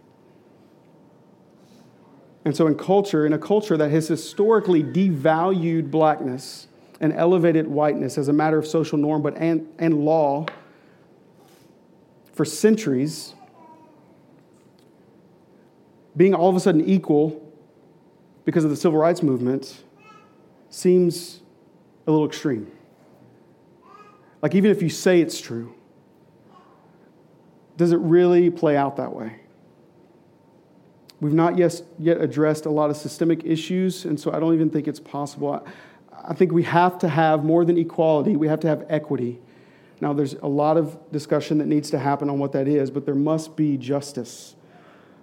[2.48, 6.70] And so, in culture, in a culture that has historically devalued blackness
[7.02, 10.46] and elevated whiteness as a matter of social norm but and, and law
[12.32, 13.36] for centuries,
[16.16, 17.54] being all of a sudden equal
[18.46, 19.84] because of the civil rights movement
[20.70, 21.42] seems
[22.08, 22.72] a little extreme.
[24.42, 25.76] Like, even if you say it's true,
[27.76, 29.42] does it really play out that way?
[31.20, 34.70] We've not yet, yet addressed a lot of systemic issues, and so I don't even
[34.70, 35.54] think it's possible.
[35.54, 39.40] I, I think we have to have more than equality, we have to have equity.
[40.00, 43.06] Now, there's a lot of discussion that needs to happen on what that is, but
[43.06, 44.56] there must be justice.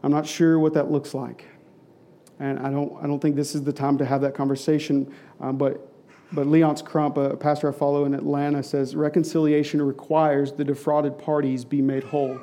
[0.02, 1.44] I'm not sure what that looks like.
[2.40, 5.14] And I don't, I don't think this is the time to have that conversation.
[5.40, 5.88] Um, but,
[6.32, 11.64] but Leonce Crump, a pastor I follow in Atlanta, says reconciliation requires the defrauded parties
[11.64, 12.40] be made whole.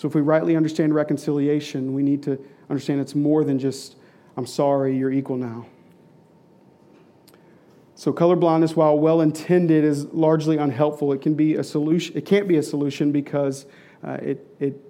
[0.00, 3.96] So if we rightly understand reconciliation, we need to understand it's more than just,
[4.34, 5.66] I'm sorry, you're equal now.
[7.96, 11.12] So colorblindness, while well intended, is largely unhelpful.
[11.12, 12.16] It can be a solution.
[12.16, 13.66] It can't be a solution because
[14.02, 14.82] uh, it, it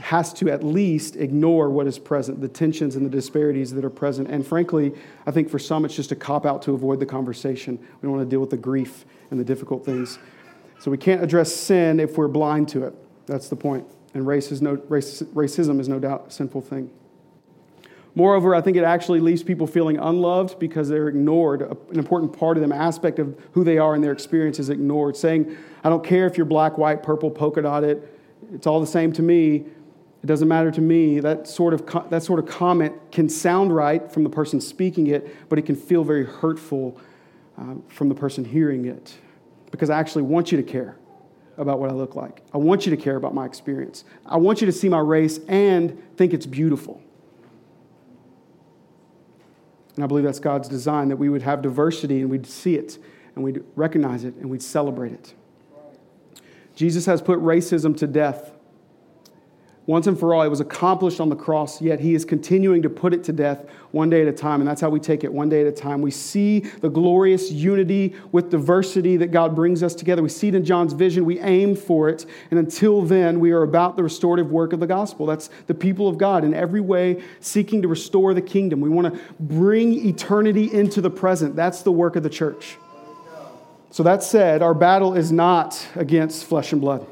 [0.00, 3.90] has to at least ignore what is present, the tensions and the disparities that are
[3.90, 4.30] present.
[4.30, 4.94] And frankly,
[5.26, 7.76] I think for some it's just a cop out to avoid the conversation.
[7.78, 10.18] We don't want to deal with the grief and the difficult things.
[10.78, 12.94] So we can't address sin if we're blind to it.
[13.26, 13.86] That's the point.
[14.14, 16.90] And race is no, race, racism is no doubt a sinful thing.
[18.14, 21.62] Moreover, I think it actually leaves people feeling unloved because they're ignored.
[21.62, 25.16] An important part of them, aspect of who they are and their experience is ignored.
[25.16, 28.06] Saying, I don't care if you're black, white, purple, polka dotted,
[28.52, 29.64] it's all the same to me.
[30.22, 31.20] It doesn't matter to me.
[31.20, 35.48] That sort, of, that sort of comment can sound right from the person speaking it,
[35.48, 37.00] but it can feel very hurtful
[37.58, 39.16] uh, from the person hearing it
[39.70, 40.96] because I actually want you to care
[41.62, 42.42] about what I look like.
[42.52, 44.04] I want you to care about my experience.
[44.26, 47.00] I want you to see my race and think it's beautiful.
[49.94, 52.98] And I believe that's God's design that we would have diversity and we'd see it
[53.34, 55.34] and we'd recognize it and we'd celebrate it.
[56.74, 58.51] Jesus has put racism to death
[59.86, 60.42] once and for all.
[60.42, 63.64] It was accomplished on the cross, yet he is continuing to put it to death
[63.90, 64.60] one day at a time.
[64.60, 66.00] And that's how we take it one day at a time.
[66.00, 70.22] We see the glorious unity with diversity that God brings us together.
[70.22, 71.24] We see it in John's vision.
[71.24, 72.26] We aim for it.
[72.50, 75.26] And until then, we are about the restorative work of the gospel.
[75.26, 78.80] That's the people of God in every way seeking to restore the kingdom.
[78.80, 81.56] We want to bring eternity into the present.
[81.56, 82.76] That's the work of the church.
[83.90, 87.06] So, that said, our battle is not against flesh and blood.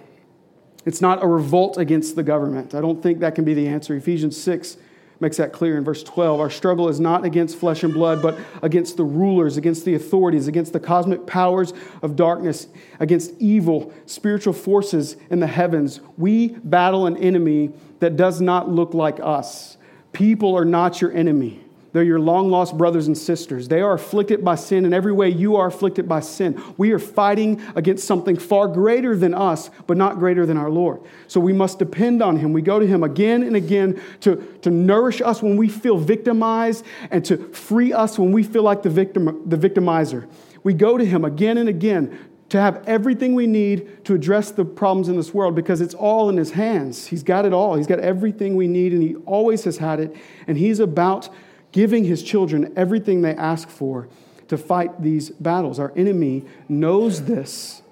[0.84, 2.74] It's not a revolt against the government.
[2.74, 3.94] I don't think that can be the answer.
[3.94, 4.76] Ephesians 6
[5.20, 6.40] makes that clear in verse 12.
[6.40, 10.48] Our struggle is not against flesh and blood, but against the rulers, against the authorities,
[10.48, 16.00] against the cosmic powers of darkness, against evil spiritual forces in the heavens.
[16.16, 19.76] We battle an enemy that does not look like us.
[20.12, 21.60] People are not your enemy.
[21.92, 23.66] They're your long lost brothers and sisters.
[23.66, 26.62] They are afflicted by sin in every way you are afflicted by sin.
[26.76, 31.00] We are fighting against something far greater than us, but not greater than our Lord.
[31.26, 32.52] So we must depend on Him.
[32.52, 36.84] We go to Him again and again to, to nourish us when we feel victimized
[37.10, 40.28] and to free us when we feel like the, victim, the victimizer.
[40.62, 42.18] We go to Him again and again
[42.50, 46.28] to have everything we need to address the problems in this world because it's all
[46.28, 47.06] in His hands.
[47.06, 47.76] He's got it all.
[47.76, 50.14] He's got everything we need, and He always has had it.
[50.46, 51.28] And He's about
[51.72, 54.08] giving His children everything they ask for
[54.48, 55.78] to fight these battles.
[55.78, 57.82] Our enemy knows this.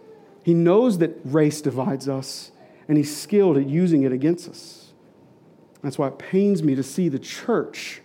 [0.42, 2.50] He knows that race divides us,
[2.88, 4.92] and He's skilled at using it against us.
[5.82, 8.02] That's why it pains me to see the church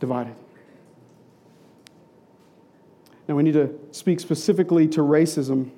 [0.00, 0.34] divided.
[3.28, 5.70] Now, we need to speak specifically to racism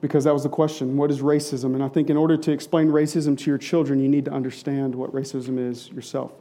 [0.00, 1.74] because that was the question what is racism?
[1.74, 4.94] And I think in order to explain racism to your children, you need to understand
[4.94, 6.32] what racism is yourself.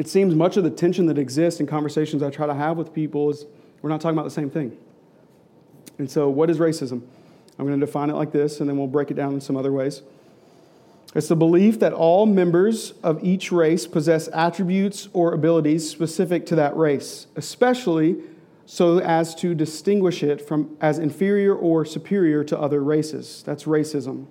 [0.00, 2.94] It seems much of the tension that exists in conversations I try to have with
[2.94, 3.44] people is
[3.82, 4.74] we're not talking about the same thing.
[5.98, 7.02] And so, what is racism?
[7.58, 9.58] I'm going to define it like this, and then we'll break it down in some
[9.58, 10.00] other ways.
[11.14, 16.54] It's the belief that all members of each race possess attributes or abilities specific to
[16.54, 18.16] that race, especially
[18.64, 23.42] so as to distinguish it from as inferior or superior to other races.
[23.44, 24.28] That's racism.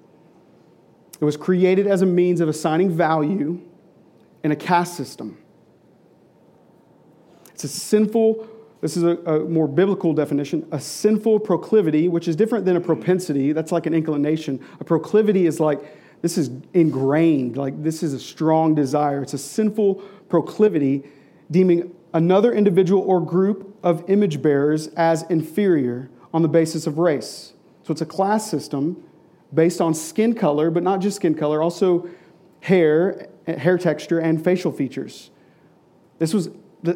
[1.21, 3.61] It was created as a means of assigning value
[4.43, 5.37] in a caste system.
[7.59, 8.47] It's a sinful,
[8.79, 12.79] this is a, a, more biblical definition, a sinful proclivity, which is different than a
[12.79, 13.51] propensity.
[13.51, 14.65] That's like an inclination.
[14.79, 15.81] A proclivity is like,
[16.21, 19.21] this is ingrained, like this is a strong desire.
[19.21, 19.95] It's a sinful
[20.29, 21.03] proclivity,
[21.51, 27.51] deeming another individual or group of image bearers as inferior on the basis of race.
[27.83, 29.03] So it's a class system
[29.53, 32.07] based on skin color, but not just skin color, also
[32.61, 35.29] hair, hair texture, and facial features.
[36.19, 36.49] This was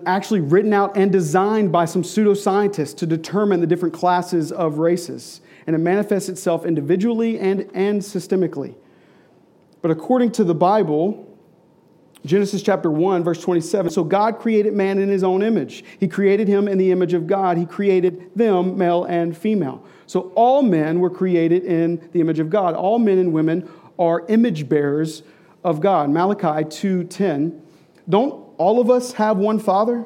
[0.06, 5.42] actually written out and designed by some pseudoscientists to determine the different classes of races.
[5.68, 8.76] And it manifests itself individually and, and systemically.
[9.82, 11.30] But according to the Bible,
[12.26, 13.92] Genesis chapter 1, verse 27.
[13.92, 15.84] So God created man in his own image.
[16.00, 17.58] He created him in the image of God.
[17.58, 19.86] He created them, male and female.
[20.08, 22.76] So all men were created in the image of God.
[22.76, 23.70] All men and women
[24.00, 25.24] are image bearers
[25.64, 26.10] of God.
[26.10, 27.60] Malachi 2:10.
[28.08, 30.06] Don't all of us have one father?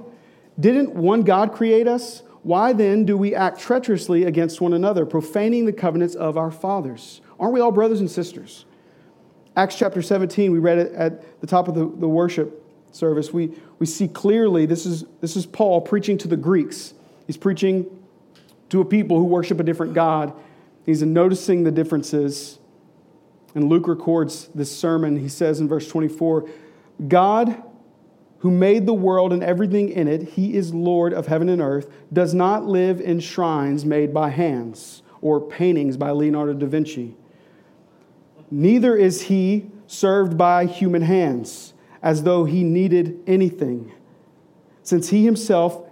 [0.59, 2.23] Didn't one God create us?
[2.43, 7.21] Why then do we act treacherously against one another, profaning the covenants of our fathers?
[7.39, 8.65] Aren't we all brothers and sisters?
[9.55, 13.33] Acts chapter 17, we read it at the top of the, the worship service.
[13.33, 16.93] We, we see clearly this is, this is Paul preaching to the Greeks.
[17.25, 17.85] He's preaching
[18.69, 20.33] to a people who worship a different God.
[20.85, 22.59] He's noticing the differences.
[23.55, 25.17] And Luke records this sermon.
[25.17, 26.49] He says in verse 24
[27.07, 27.61] God,
[28.39, 31.89] who made the world and everything in it, he is Lord of heaven and earth,
[32.13, 37.15] does not live in shrines made by hands or paintings by Leonardo da Vinci
[38.51, 43.91] neither is he served by human hands, as though he needed anything,
[44.83, 45.83] since he himself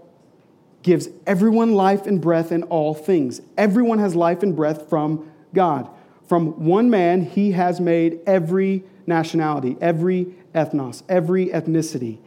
[0.84, 3.42] gives everyone life and breath in all things.
[3.58, 5.90] Everyone has life and breath from God.
[6.28, 12.20] From one man, he has made every nationality, every ethnos, every ethnicity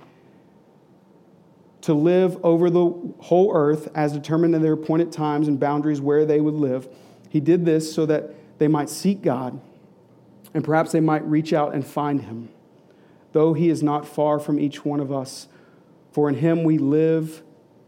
[1.83, 6.25] to live over the whole earth as determined in their appointed times and boundaries where
[6.25, 6.88] they would live.
[7.29, 9.61] He did this so that they might seek God
[10.55, 12.49] and perhaps they might reach out and find him,
[13.33, 15.49] though he is not far from each one of us.
[16.11, 17.43] For in him we live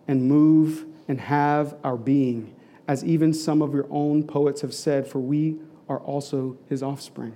[0.06, 2.54] and move and have our being,
[2.86, 7.34] as even some of your own poets have said, for we are also his offspring.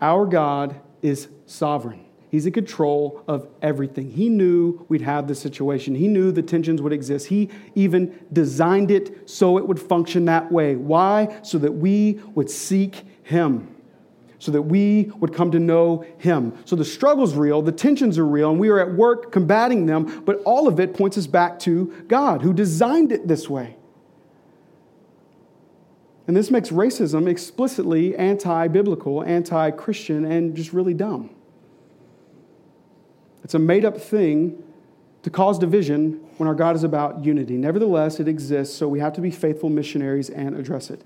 [0.00, 2.04] Our God is sovereign.
[2.32, 4.10] He's in control of everything.
[4.10, 5.94] He knew we'd have this situation.
[5.94, 7.28] He knew the tensions would exist.
[7.28, 10.74] He even designed it so it would function that way.
[10.74, 11.40] Why?
[11.42, 13.72] So that we would seek him
[14.42, 16.52] so that we would come to know Him.
[16.64, 20.24] So the struggle's real, the tensions are real, and we are at work combating them,
[20.24, 23.76] but all of it points us back to God who designed it this way.
[26.26, 31.30] And this makes racism explicitly anti biblical, anti Christian, and just really dumb.
[33.52, 34.64] It's a made up thing
[35.24, 37.58] to cause division when our God is about unity.
[37.58, 41.04] Nevertheless, it exists, so we have to be faithful missionaries and address it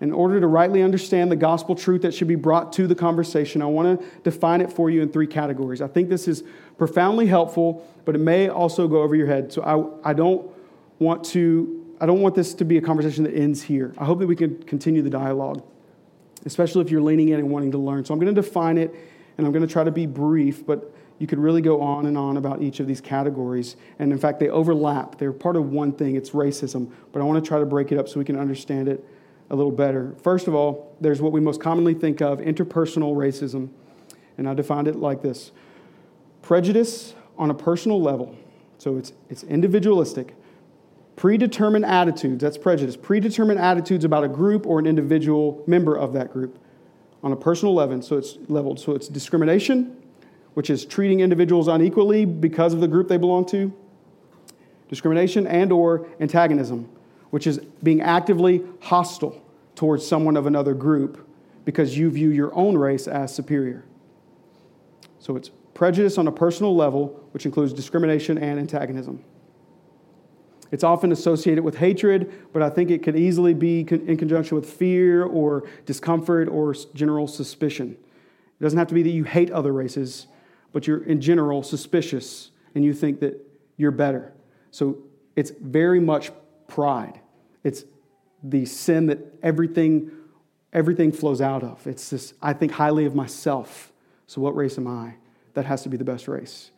[0.00, 3.62] in order to rightly understand the gospel truth that should be brought to the conversation,
[3.62, 5.80] I want to define it for you in three categories.
[5.80, 6.42] I think this is
[6.78, 9.52] profoundly helpful, but it may also go over your head.
[9.52, 10.50] So I, I don't
[10.98, 13.94] want to I don't want this to be a conversation that ends here.
[13.98, 15.62] I hope that we can continue the dialogue,
[16.44, 18.04] especially if you're leaning in and wanting to learn.
[18.04, 18.92] So I'm going to define it
[19.38, 22.18] and I'm going to try to be brief, but you could really go on and
[22.18, 23.76] on about each of these categories.
[23.98, 25.18] And in fact, they overlap.
[25.18, 26.90] They're part of one thing it's racism.
[27.12, 29.04] But I want to try to break it up so we can understand it
[29.50, 30.14] a little better.
[30.22, 33.68] First of all, there's what we most commonly think of interpersonal racism.
[34.36, 35.52] And I defined it like this
[36.42, 38.36] prejudice on a personal level.
[38.78, 40.34] So it's, it's individualistic.
[41.16, 42.96] Predetermined attitudes, that's prejudice.
[42.96, 46.58] Predetermined attitudes about a group or an individual member of that group
[47.22, 48.02] on a personal level.
[48.02, 48.80] So it's leveled.
[48.80, 49.96] So it's discrimination,
[50.54, 53.72] which is treating individuals unequally because of the group they belong to,
[54.88, 56.88] discrimination and or antagonism,
[57.30, 59.40] which is being actively hostile
[59.74, 61.28] towards someone of another group
[61.64, 63.84] because you view your own race as superior.
[65.18, 69.24] So it's prejudice on a personal level, which includes discrimination and antagonism.
[70.70, 74.68] It's often associated with hatred, but I think it could easily be in conjunction with
[74.68, 77.96] fear or discomfort or general suspicion.
[78.60, 80.26] It doesn't have to be that you hate other races,
[80.74, 83.40] but you're in general suspicious and you think that
[83.76, 84.34] you're better.
[84.72, 84.98] So
[85.36, 86.32] it's very much
[86.66, 87.20] pride.
[87.62, 87.84] It's
[88.42, 90.10] the sin that everything
[90.72, 91.86] everything flows out of.
[91.86, 93.92] It's this I think highly of myself.
[94.26, 95.14] So what race am I?
[95.54, 96.72] That has to be the best race.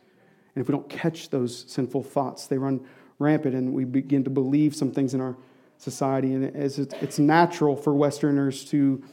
[0.55, 2.85] And if we don't catch those sinful thoughts, they run
[3.19, 5.35] rampant and we begin to believe some things in our
[5.79, 6.33] society.
[6.33, 9.03] And it's natural for Westerners to,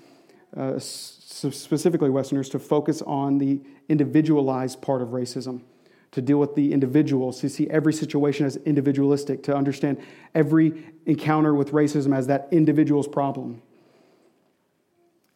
[0.56, 5.62] uh, specifically Westerners, to focus on the individualized part of racism,
[6.12, 10.00] to deal with the individuals, to see every situation as individualistic, to understand
[10.34, 13.60] every encounter with racism as that individual's problem.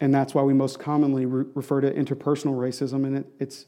[0.01, 3.67] And that's why we most commonly re- refer to interpersonal racism, and it, it's,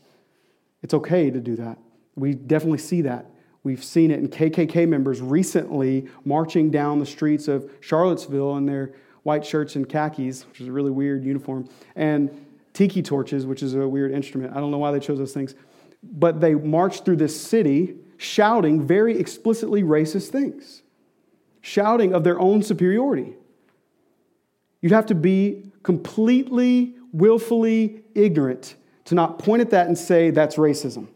[0.83, 1.79] it's okay to do that.
[2.15, 3.27] We definitely see that.
[3.63, 8.95] We've seen it in KKK members recently marching down the streets of Charlottesville in their
[9.23, 12.31] white shirts and khakis, which is a really weird uniform, and
[12.73, 14.57] tiki torches, which is a weird instrument.
[14.57, 15.55] I don't know why they chose those things.
[16.03, 20.83] But they marched through this city shouting very explicitly racist things,
[21.61, 23.35] shouting of their own superiority.
[24.81, 30.57] You'd have to be completely, willfully ignorant to not point at that and say that's
[30.57, 31.09] racism.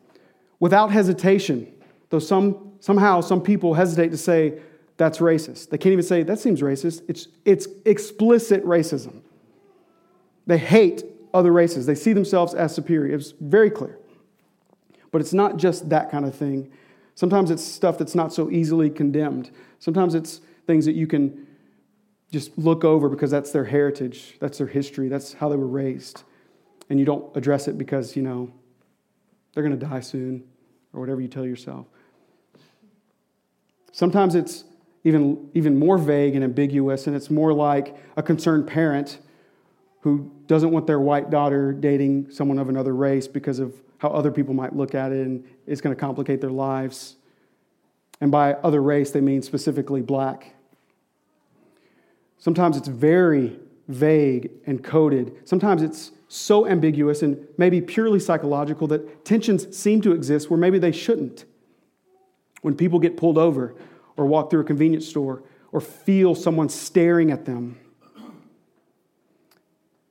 [0.61, 1.73] Without hesitation,
[2.11, 4.59] though some, somehow some people hesitate to say
[4.97, 5.71] that's racist.
[5.71, 7.03] They can't even say that seems racist.
[7.09, 9.23] It's, it's explicit racism.
[10.47, 13.15] They hate other races, they see themselves as superior.
[13.17, 13.99] It's very clear.
[15.11, 16.71] But it's not just that kind of thing.
[17.17, 19.51] Sometimes it's stuff that's not so easily condemned.
[19.79, 21.47] Sometimes it's things that you can
[22.31, 26.23] just look over because that's their heritage, that's their history, that's how they were raised.
[26.91, 28.53] And you don't address it because, you know,
[29.53, 30.45] they're going to die soon
[30.93, 31.87] or whatever you tell yourself.
[33.93, 34.65] Sometimes it's
[35.05, 39.19] even, even more vague and ambiguous, and it's more like a concerned parent
[40.01, 44.31] who doesn't want their white daughter dating someone of another race because of how other
[44.31, 47.17] people might look at it and it's going to complicate their lives.
[48.21, 50.55] And by other race, they mean specifically black.
[52.39, 55.35] Sometimes it's very vague and coded.
[55.45, 60.79] Sometimes it's so ambiguous and maybe purely psychological that tensions seem to exist where maybe
[60.79, 61.45] they shouldn't
[62.63, 63.75] when people get pulled over
[64.17, 65.43] or walk through a convenience store
[65.73, 67.79] or feel someone staring at them.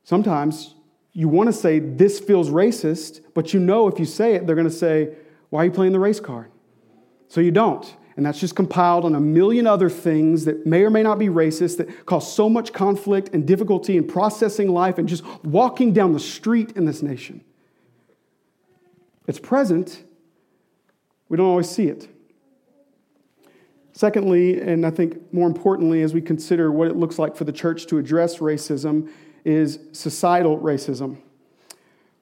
[0.03, 0.75] Sometimes
[1.13, 4.55] you want to say, This feels racist, but you know if you say it, they're
[4.55, 5.15] going to say,
[5.49, 6.51] Why are you playing the race card?
[7.29, 7.95] So you don't.
[8.15, 11.27] And that's just compiled on a million other things that may or may not be
[11.27, 16.13] racist, that cause so much conflict and difficulty in processing life and just walking down
[16.13, 17.43] the street in this nation.
[19.25, 20.03] It's present,
[21.27, 22.07] we don't always see it.
[23.93, 27.51] Secondly, and I think more importantly, as we consider what it looks like for the
[27.51, 29.09] church to address racism,
[29.45, 31.17] is societal racism.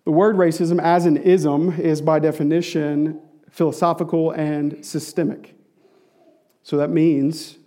[0.04, 5.56] The word racism, as an ism, is by definition philosophical and systemic.
[6.64, 7.58] So that means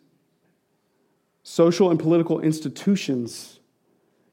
[1.42, 3.60] social and political institutions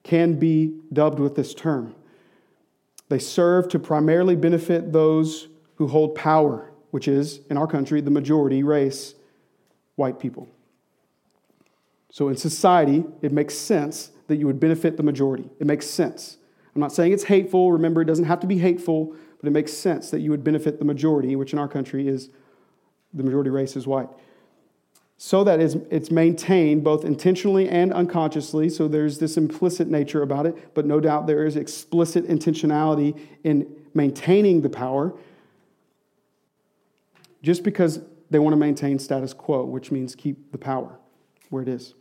[0.03, 1.95] can be dubbed with this term.
[3.09, 8.11] They serve to primarily benefit those who hold power, which is, in our country, the
[8.11, 9.15] majority race
[9.95, 10.47] white people.
[12.11, 15.49] So in society, it makes sense that you would benefit the majority.
[15.59, 16.37] It makes sense.
[16.75, 17.71] I'm not saying it's hateful.
[17.71, 20.79] Remember, it doesn't have to be hateful, but it makes sense that you would benefit
[20.79, 22.29] the majority, which in our country is
[23.13, 24.09] the majority race is white.
[25.17, 28.69] So that it's maintained both intentionally and unconsciously.
[28.69, 33.71] So there's this implicit nature about it, but no doubt there is explicit intentionality in
[33.93, 35.13] maintaining the power.
[37.43, 37.99] Just because
[38.31, 40.97] they want to maintain status quo, which means keep the power
[41.49, 41.93] where it is.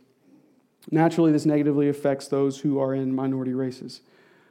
[0.89, 4.01] Naturally, this negatively affects those who are in minority races.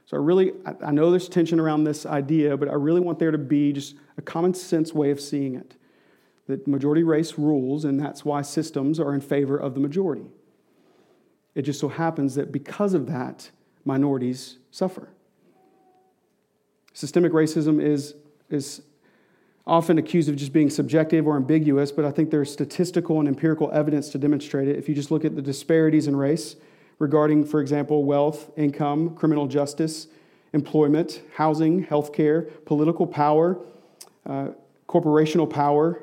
[0.06, 0.52] So I really,
[0.84, 3.96] I know there's tension around this idea, but I really want there to be just
[4.18, 5.76] a common sense way of seeing it.
[6.46, 10.26] That majority race rules, and that's why systems are in favor of the majority.
[11.54, 13.50] It just so happens that because of that,
[13.84, 15.08] minorities suffer.
[16.92, 18.14] Systemic racism is,
[18.50, 18.82] is
[19.66, 23.70] often accused of just being subjective or ambiguous, but I think there's statistical and empirical
[23.72, 24.76] evidence to demonstrate it.
[24.76, 26.56] If you just look at the disparities in race
[26.98, 30.06] regarding, for example, wealth, income, criminal justice,
[30.52, 33.58] employment, housing, healthcare, political power,
[34.26, 34.48] uh,
[34.88, 36.02] corporational power,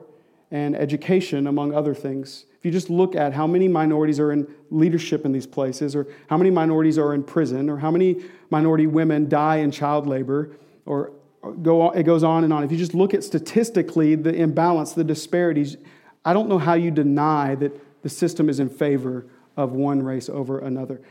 [0.50, 2.46] and education, among other things.
[2.58, 6.08] If you just look at how many minorities are in leadership in these places, or
[6.30, 10.52] how many minorities are in prison, or how many minority women die in child labor,
[10.86, 11.12] or
[11.62, 12.64] go on, it goes on and on.
[12.64, 15.78] If you just look at statistically the imbalance, the disparities,
[16.26, 19.26] I don't know how you deny that the system is in favor
[19.56, 21.02] of one race over another.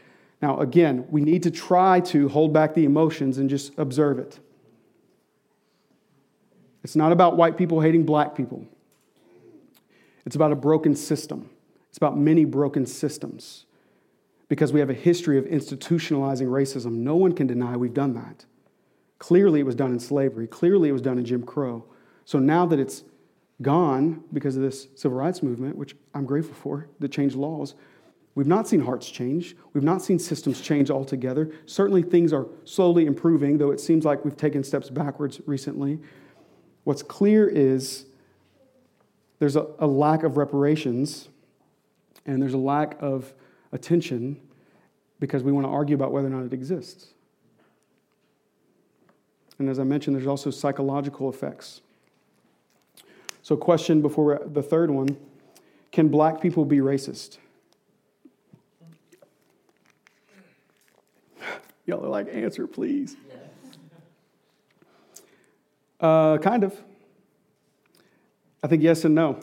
[0.42, 4.38] Now, again, we need to try to hold back the emotions and just observe it.
[6.84, 8.64] It's not about white people hating black people.
[10.24, 11.50] It's about a broken system.
[11.88, 13.64] It's about many broken systems
[14.48, 16.92] because we have a history of institutionalizing racism.
[16.92, 18.44] No one can deny we've done that.
[19.18, 20.46] Clearly, it was done in slavery.
[20.46, 21.84] Clearly, it was done in Jim Crow.
[22.24, 23.04] So now that it's
[23.62, 27.74] gone because of this civil rights movement, which I'm grateful for, that changed laws,
[28.34, 29.56] we've not seen hearts change.
[29.72, 31.50] We've not seen systems change altogether.
[31.64, 35.98] Certainly, things are slowly improving, though it seems like we've taken steps backwards recently.
[36.84, 38.06] What's clear is
[39.38, 41.28] there's a, a lack of reparations
[42.24, 43.32] and there's a lack of
[43.72, 44.40] attention
[45.20, 47.14] because we want to argue about whether or not it exists.
[49.58, 51.80] And as I mentioned, there's also psychological effects.
[53.42, 55.16] So, question before the third one
[55.92, 57.38] can black people be racist?
[61.86, 63.16] Y'all are like, answer, please.
[66.00, 66.76] Uh, kind of.
[68.62, 69.38] I think yes and no.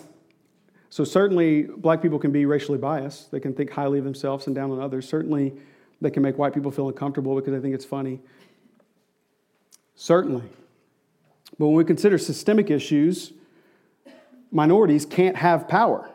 [0.90, 3.32] So, certainly, black people can be racially biased.
[3.32, 5.08] They can think highly of themselves and down on others.
[5.10, 5.54] Certainly,
[6.02, 8.20] they can make white people feel uncomfortable because they think it's funny.
[9.96, 10.44] Certainly.
[11.60, 13.34] But when we consider systemic issues,
[14.52, 16.10] minorities can't have power.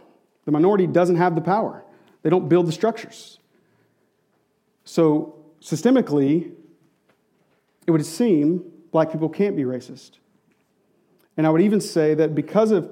[0.45, 1.85] The minority doesn't have the power,
[2.23, 3.39] they don't build the structures.
[4.85, 6.53] So, systemically,
[7.87, 10.13] it would seem black people can't be racist.
[11.37, 12.91] And I would even say that because of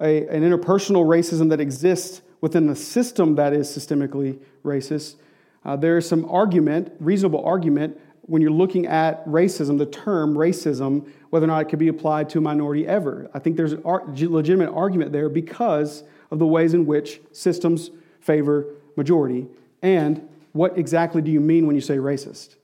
[0.00, 5.16] a, an interpersonal racism that exists within the system that is systemically racist,
[5.64, 11.08] uh, there is some argument, reasonable argument, when you're looking at racism, the term racism,
[11.30, 13.30] whether or not it could be applied to a minority ever.
[13.32, 18.66] I think there's a legitimate argument there because of the ways in which systems favor
[18.96, 19.46] majority.
[19.80, 22.56] And what exactly do you mean when you say racist?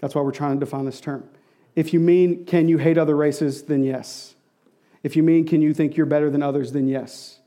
[0.00, 1.28] That's why we're trying to define this term.
[1.74, 4.34] If you mean, can you hate other races, then yes.
[5.02, 7.40] If you mean, can you think you're better than others, then yes.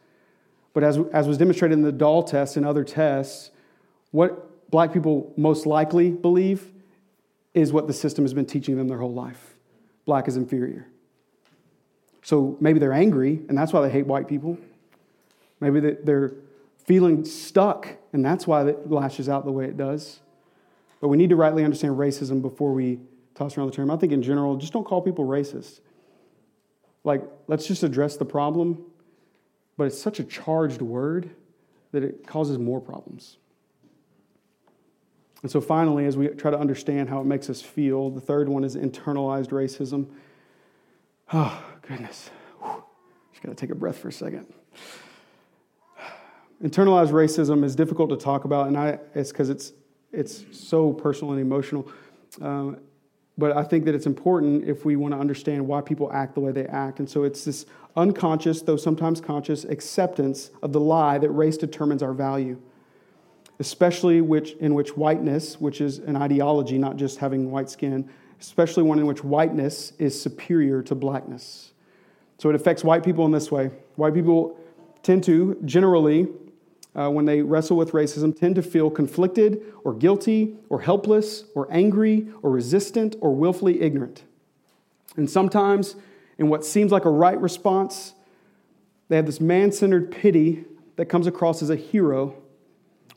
[0.73, 3.51] But as, as was demonstrated in the doll test and other tests,
[4.11, 6.71] what black people most likely believe
[7.53, 9.55] is what the system has been teaching them their whole life
[10.05, 10.87] black is inferior.
[12.23, 14.57] So maybe they're angry, and that's why they hate white people.
[15.59, 16.33] Maybe they're
[16.85, 20.19] feeling stuck, and that's why it lashes out the way it does.
[20.99, 22.99] But we need to rightly understand racism before we
[23.33, 23.89] toss around the term.
[23.89, 25.79] I think in general, just don't call people racist.
[27.03, 28.83] Like, let's just address the problem,
[29.77, 31.31] but it's such a charged word
[31.91, 33.37] that it causes more problems.
[35.41, 38.47] And so, finally, as we try to understand how it makes us feel, the third
[38.47, 40.07] one is internalized racism.
[41.33, 42.29] Oh, goodness.
[42.61, 42.83] Whew.
[43.31, 44.53] Just got to take a breath for a second.
[46.63, 49.73] Internalized racism is difficult to talk about, and I, it's because it's,
[50.11, 51.91] it's so personal and emotional.
[52.39, 52.77] Um,
[53.35, 56.39] but I think that it's important if we want to understand why people act the
[56.39, 56.99] way they act.
[56.99, 57.65] And so it's this
[57.95, 62.61] unconscious, though sometimes conscious, acceptance of the lie that race determines our value
[63.61, 68.09] especially which, in which whiteness, which is an ideology, not just having white skin,
[68.39, 71.71] especially one in which whiteness is superior to blackness.
[72.39, 73.69] So it affects white people in this way.
[73.97, 74.59] White people
[75.03, 76.27] tend to, generally,
[76.95, 81.67] uh, when they wrestle with racism, tend to feel conflicted or guilty or helpless or
[81.69, 84.23] angry or resistant or willfully ignorant.
[85.17, 85.95] And sometimes,
[86.39, 88.15] in what seems like a right response,
[89.07, 92.40] they have this man centered pity that comes across as a hero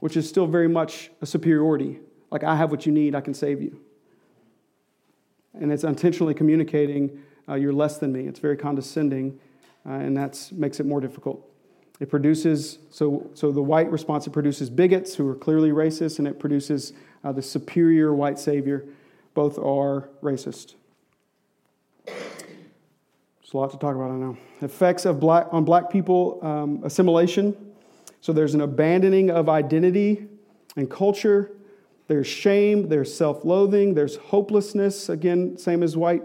[0.04, 1.98] which is still very much a superiority.
[2.30, 3.80] Like, I have what you need, I can save you.
[5.54, 8.26] And it's intentionally communicating, uh, you're less than me.
[8.26, 9.40] It's very condescending,
[9.86, 11.50] uh, and that makes it more difficult.
[12.00, 16.28] It produces, so, so the white response, it produces bigots who are clearly racist, and
[16.28, 16.92] it produces
[17.24, 18.84] uh, the superior white savior.
[19.32, 20.74] Both are racist.
[22.04, 24.36] There's a lot to talk about, I know.
[24.60, 27.56] Effects of black, on black people um, assimilation.
[28.24, 30.28] So there's an abandoning of identity
[30.76, 31.50] and culture.
[32.06, 35.10] There's shame, there's self loathing, there's hopelessness.
[35.10, 36.22] Again, same as white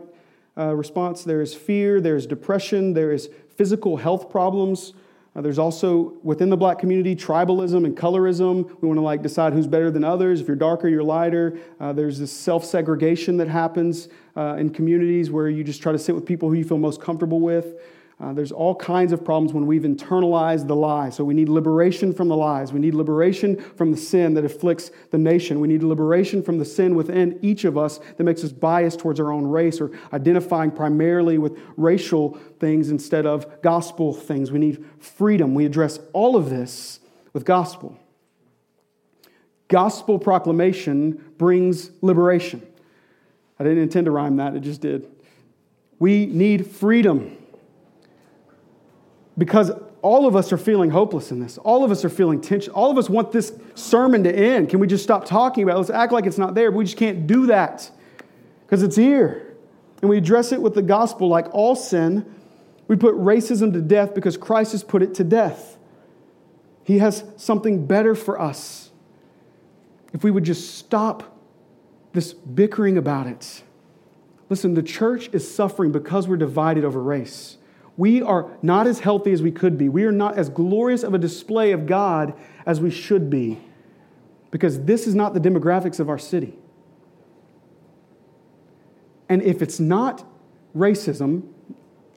[0.57, 1.25] uh, response.
[1.25, 4.93] There is fear, there's depression, there is physical health problems.
[5.35, 8.79] Uh, there's also within the black community tribalism and colorism.
[8.79, 10.39] We want to like decide who's better than others.
[10.39, 11.59] If you're darker, you're lighter.
[11.81, 15.99] Uh, there's this self segregation that happens uh, in communities where you just try to
[15.99, 17.75] sit with people who you feel most comfortable with.
[18.21, 21.09] Uh, there's all kinds of problems when we've internalized the lie.
[21.09, 22.73] So we need liberation from the lies.
[22.73, 25.61] We need liberation from the sin that afflicts the nation.
[25.61, 29.21] We need liberation from the sin within each of us that makes us biased towards
[29.21, 34.51] our own race or identifying primarily with racial things instead of gospel things.
[34.51, 35.53] We need freedom.
[35.53, 36.99] We address all of this
[37.31, 37.97] with gospel.
[39.69, 42.67] Gospel proclamation brings liberation.
[43.57, 45.07] I didn't intend to rhyme that, it just did.
[45.99, 47.37] We need freedom
[49.39, 49.71] because
[50.01, 51.57] all of us are feeling hopeless in this.
[51.57, 52.73] All of us are feeling tension.
[52.73, 54.69] All of us want this sermon to end.
[54.69, 55.77] Can we just stop talking about it?
[55.77, 56.71] Let's act like it's not there.
[56.71, 57.89] But we just can't do that
[58.65, 59.55] because it's here.
[60.01, 62.25] And we address it with the gospel like all sin.
[62.87, 65.77] We put racism to death because Christ has put it to death.
[66.83, 68.91] He has something better for us.
[70.13, 71.37] If we would just stop
[72.13, 73.63] this bickering about it.
[74.49, 77.58] Listen, the church is suffering because we're divided over race
[77.99, 79.89] we are not as healthy as we could be.
[79.89, 82.33] We are not as glorious of a display of God
[82.65, 83.59] as we should be
[84.51, 86.57] because this is not the demographics of our city.
[89.27, 90.25] And if it's not
[90.73, 91.49] racism,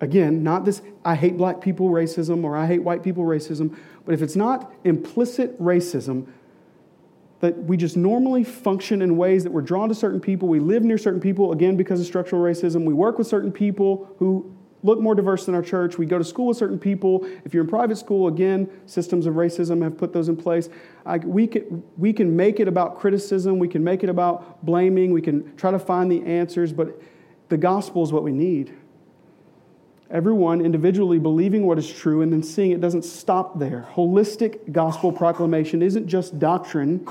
[0.00, 4.14] again, not this I hate black people racism or I hate white people racism, but
[4.14, 6.28] if it's not implicit racism,
[7.40, 10.84] that we just normally function in ways that we're drawn to certain people, we live
[10.84, 14.48] near certain people, again, because of structural racism, we work with certain people who
[14.82, 15.96] look more diverse than our church.
[15.96, 17.24] We go to school with certain people.
[17.44, 20.68] If you're in private school, again, systems of racism have put those in place.
[21.06, 23.58] I, we, can, we can make it about criticism.
[23.58, 25.12] We can make it about blaming.
[25.12, 27.00] We can try to find the answers, but
[27.48, 28.74] the gospel is what we need.
[30.10, 33.88] Everyone individually believing what is true and then seeing it doesn't stop there.
[33.94, 37.06] Holistic gospel proclamation isn't just doctrine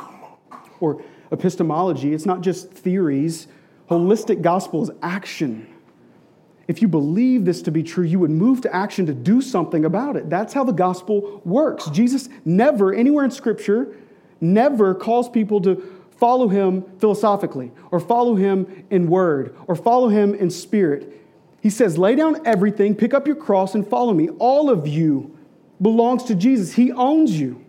[0.80, 3.48] or epistemology, it's not just theories.
[3.90, 5.71] Holistic gospel is action
[6.72, 9.84] if you believe this to be true, you would move to action to do something
[9.84, 10.30] about it.
[10.30, 11.90] That's how the gospel works.
[11.90, 13.94] Jesus never, anywhere in Scripture,
[14.40, 15.76] never calls people to
[16.16, 21.22] follow him philosophically or follow him in word or follow him in spirit.
[21.62, 24.30] He says, lay down everything, pick up your cross, and follow me.
[24.30, 25.38] All of you
[25.82, 27.66] belongs to Jesus, He owns you.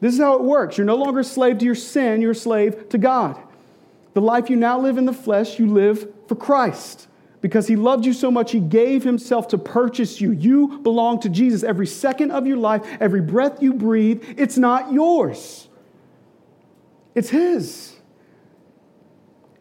[0.00, 0.76] This is how it works.
[0.76, 3.38] You're no longer a slave to your sin, you're a slave to God.
[4.14, 7.06] The life you now live in the flesh, you live for Christ
[7.44, 10.32] because he loved you so much, he gave himself to purchase you.
[10.32, 11.62] You belong to Jesus.
[11.62, 15.68] Every second of your life, every breath you breathe, it's not yours,
[17.14, 17.96] it's his.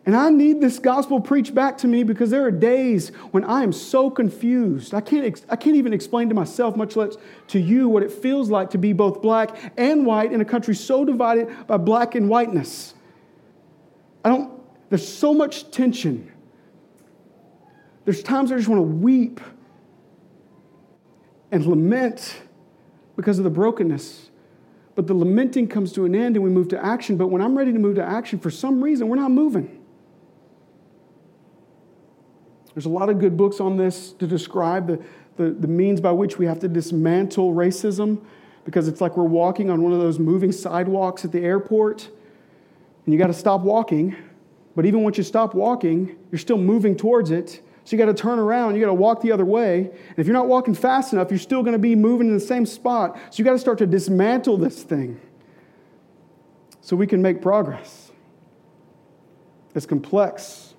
[0.06, 3.64] And I need this gospel preached back to me because there are days when I
[3.64, 4.94] am so confused.
[4.94, 7.18] I can't, I can't even explain to myself, much less
[7.50, 10.74] to you, what it feels like to be both black and white in a country
[10.74, 12.94] so divided by black and whiteness.
[14.24, 14.54] I don't,
[14.88, 16.33] there's so much tension.
[18.06, 19.40] There's times I just want to weep
[21.52, 22.42] and lament
[23.16, 24.30] because of the brokenness.
[24.96, 27.18] But the lamenting comes to an end and we move to action.
[27.18, 29.80] But when I'm ready to move to action, for some reason, we're not moving.
[32.74, 35.04] There's a lot of good books on this to describe the,
[35.38, 38.24] the, the means by which we have to dismantle racism
[38.66, 42.10] because it's like we're walking on one of those moving sidewalks at the airport
[43.06, 44.16] and you got to stop walking.
[44.76, 47.62] But even once you stop walking, you're still moving towards it.
[47.86, 49.80] So you got to turn around, you got to walk the other way.
[49.80, 52.40] And if you're not walking fast enough, you're still going to be moving in the
[52.40, 53.18] same spot.
[53.30, 55.20] So you got to start to dismantle this thing
[56.82, 58.12] so we can make progress.
[59.76, 60.76] It's complex,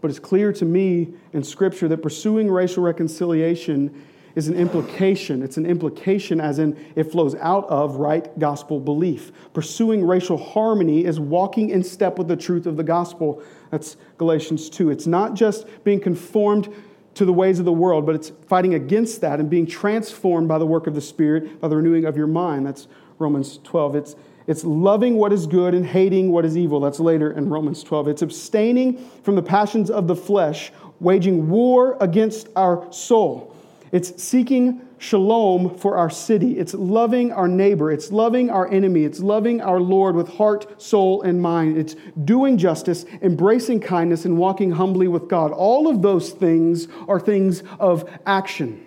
[0.00, 5.42] but it's clear to me in Scripture that pursuing racial reconciliation is an implication.
[5.42, 9.32] It's an implication, as in it flows out of right gospel belief.
[9.52, 13.42] Pursuing racial harmony is walking in step with the truth of the gospel.
[13.70, 14.90] That's Galatians 2.
[14.90, 16.68] It's not just being conformed
[17.14, 20.58] to the ways of the world, but it's fighting against that and being transformed by
[20.58, 22.66] the work of the Spirit, by the renewing of your mind.
[22.66, 23.96] That's Romans 12.
[23.96, 24.16] It's,
[24.46, 26.80] it's loving what is good and hating what is evil.
[26.80, 28.08] That's later in Romans 12.
[28.08, 33.54] It's abstaining from the passions of the flesh, waging war against our soul.
[33.92, 36.58] It's seeking shalom for our city.
[36.58, 37.92] It's loving our neighbor.
[37.92, 39.04] It's loving our enemy.
[39.04, 41.76] It's loving our Lord with heart, soul, and mind.
[41.76, 45.52] It's doing justice, embracing kindness, and walking humbly with God.
[45.52, 48.86] All of those things are things of action.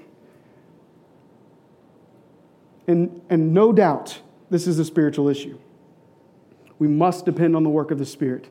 [2.87, 5.59] And, and no doubt, this is a spiritual issue.
[6.79, 8.49] We must depend on the work of the Spirit.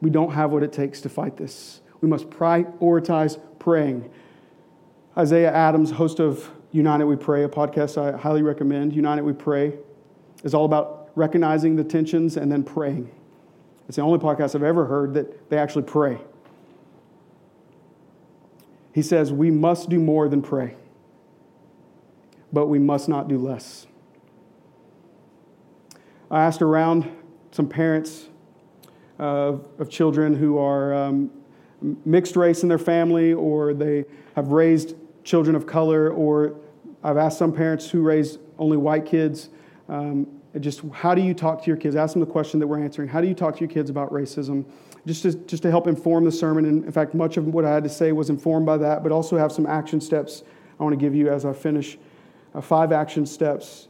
[0.00, 1.80] We don't have what it takes to fight this.
[2.00, 4.10] We must prioritize praying.
[5.18, 9.76] Isaac Adams, host of United We Pray, a podcast I highly recommend, United We Pray,
[10.44, 13.10] is all about recognizing the tensions and then praying.
[13.88, 16.20] It's the only podcast I've ever heard that they actually pray.
[18.94, 20.76] He says, We must do more than pray,
[22.52, 23.88] but we must not do less.
[26.30, 27.10] I asked around
[27.50, 28.28] some parents
[29.18, 31.32] of children who are um,
[32.04, 34.04] mixed race in their family or they
[34.36, 34.94] have raised
[35.28, 36.54] children of color, or
[37.04, 39.50] I've asked some parents who raise only white kids.
[39.88, 40.26] Um,
[40.58, 41.94] just how do you talk to your kids?
[41.94, 43.08] Ask them the question that we're answering.
[43.08, 44.64] How do you talk to your kids about racism?
[45.06, 46.64] Just to, just to help inform the sermon.
[46.64, 49.12] And in fact, much of what I had to say was informed by that, but
[49.12, 50.44] also have some action steps
[50.80, 51.98] I want to give you as I finish.
[52.54, 53.88] Uh, five action steps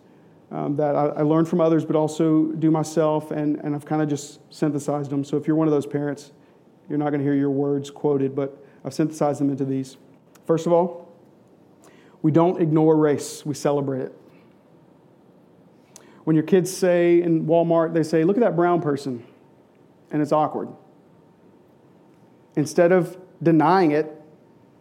[0.51, 4.03] um, that I, I, learned from others, but also do myself, and, and I've kind
[4.03, 5.23] of just synthesized them.
[5.23, 6.33] So if you're one of those parents,
[6.89, 9.97] you're not going to hear your words quoted, but I've synthesized them into these.
[10.47, 11.08] First of all,
[12.29, 14.15] we don't ignore race, we celebrate it.
[16.25, 19.25] When your kids say in Walmart, they say, Look at that brown person,
[20.11, 20.69] and it's awkward.
[22.55, 24.15] Instead of denying it,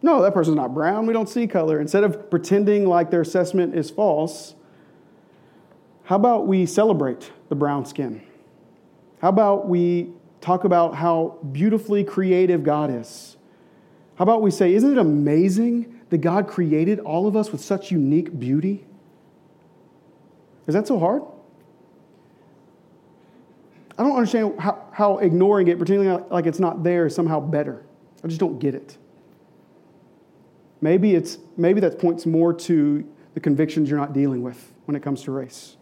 [0.02, 1.80] no, that person's not brown, we don't see color.
[1.80, 4.54] Instead of pretending like their assessment is false,
[6.04, 8.20] how about we celebrate the brown skin?
[9.22, 10.10] How about we
[10.42, 13.38] talk about how beautifully creative God is?
[14.16, 17.90] How about we say, Isn't it amazing that God created all of us with such
[17.90, 18.84] unique beauty?
[20.66, 21.22] Is that so hard?
[23.98, 27.84] I don't understand how, how ignoring it, pretending like it's not there, is somehow better.
[28.22, 28.96] I just don't get it.
[30.80, 35.02] Maybe, it's, maybe that points more to the convictions you're not dealing with when it
[35.02, 35.76] comes to race.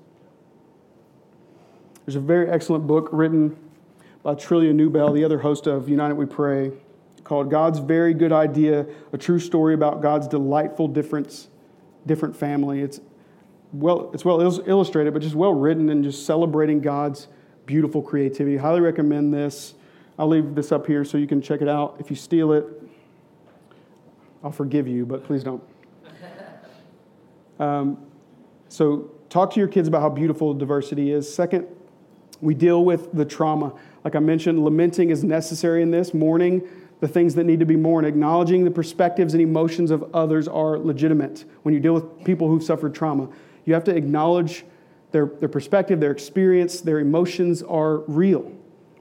[2.07, 3.57] There's a very excellent book written
[4.23, 6.73] by Trillia Newbell, the other host of United We Pray,
[7.27, 11.49] called God's Very Good Idea, a true story about God's delightful difference,
[12.07, 12.81] different family.
[12.81, 13.01] It's
[13.73, 17.27] well, it's well illustrated, but just well written and just celebrating God's
[17.67, 18.57] beautiful creativity.
[18.57, 19.75] Highly recommend this.
[20.19, 21.97] I'll leave this up here so you can check it out.
[21.99, 22.65] If you steal it,
[24.45, 25.63] I'll forgive you, but please don't.
[27.59, 27.97] Um,
[28.69, 31.33] so, talk to your kids about how beautiful diversity is.
[31.33, 31.67] Second,
[32.43, 33.73] we deal with the trauma.
[34.05, 36.13] Like I mentioned, lamenting is necessary in this.
[36.13, 36.69] Mourning
[37.01, 38.07] the things that need to be mourned.
[38.07, 41.45] Acknowledging the perspectives and emotions of others are legitimate.
[41.63, 43.29] When you deal with people who've suffered trauma,
[43.65, 44.65] you have to acknowledge
[45.13, 48.53] their, their perspective, their experience, their emotions are real.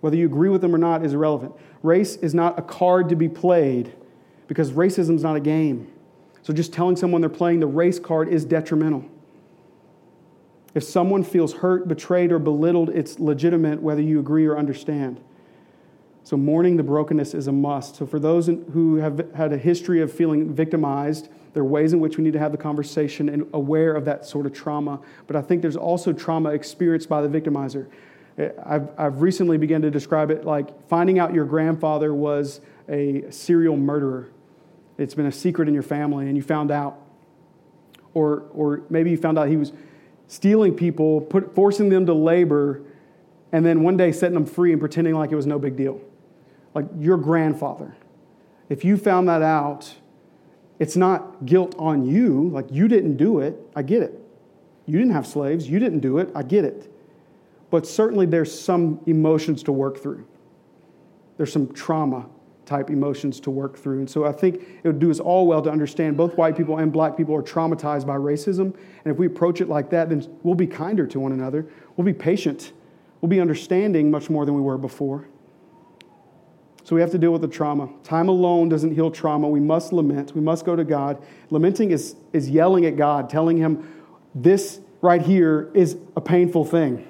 [0.02, 1.54] Whether you agree with them or not is irrelevant.
[1.82, 3.94] Race is not a card to be played
[4.48, 5.92] because racism is not a game.
[6.42, 9.04] So just telling someone they're playing the race card is detrimental.
[10.76, 15.20] If someone feels hurt, betrayed, or belittled, it's legitimate whether you agree or understand.
[16.26, 17.98] So, mourning the brokenness is a must.
[17.98, 22.00] So, for those who have had a history of feeling victimized, there are ways in
[22.00, 25.00] which we need to have the conversation and aware of that sort of trauma.
[25.28, 27.88] But I think there's also trauma experienced by the victimizer.
[28.40, 32.60] Eh, I've, I've recently begun to describe it like finding out your grandfather was
[32.90, 34.32] a serial murderer.
[34.98, 36.98] It's been a secret in your family, and you found out.
[38.16, 39.74] Or, or maybe you found out he was
[40.28, 42.82] stealing people, put, forcing them to labor,
[43.52, 46.02] and then one day setting them free and pretending like it was no big deal
[46.76, 47.96] like your grandfather.
[48.70, 49.96] If you found that out,
[50.78, 53.58] it's not guilt on you, like you didn't do it.
[53.76, 54.20] I get it.
[54.86, 56.30] You didn't have slaves, you didn't do it.
[56.36, 56.92] I get it.
[57.72, 60.26] But certainly there's some emotions to work through.
[61.38, 62.28] There's some trauma
[62.66, 64.00] type emotions to work through.
[64.00, 66.78] And so I think it would do us all well to understand both white people
[66.78, 68.76] and black people are traumatized by racism.
[69.04, 71.68] And if we approach it like that, then we'll be kinder to one another.
[71.96, 72.74] We'll be patient.
[73.22, 75.28] We'll be understanding much more than we were before.
[76.86, 77.90] So we have to deal with the trauma.
[78.04, 79.50] Time alone doesn't heal trauma.
[79.50, 80.36] We must lament.
[80.36, 81.18] We must go to God.
[81.50, 83.92] Lamenting is, is yelling at God, telling Him,
[84.36, 87.08] this right here is a painful thing.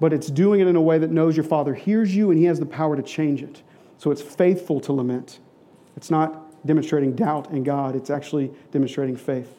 [0.00, 2.46] But it's doing it in a way that knows your Father hears you and He
[2.46, 3.62] has the power to change it.
[3.98, 5.38] So it's faithful to lament.
[5.94, 9.54] It's not demonstrating doubt in God, it's actually demonstrating faith.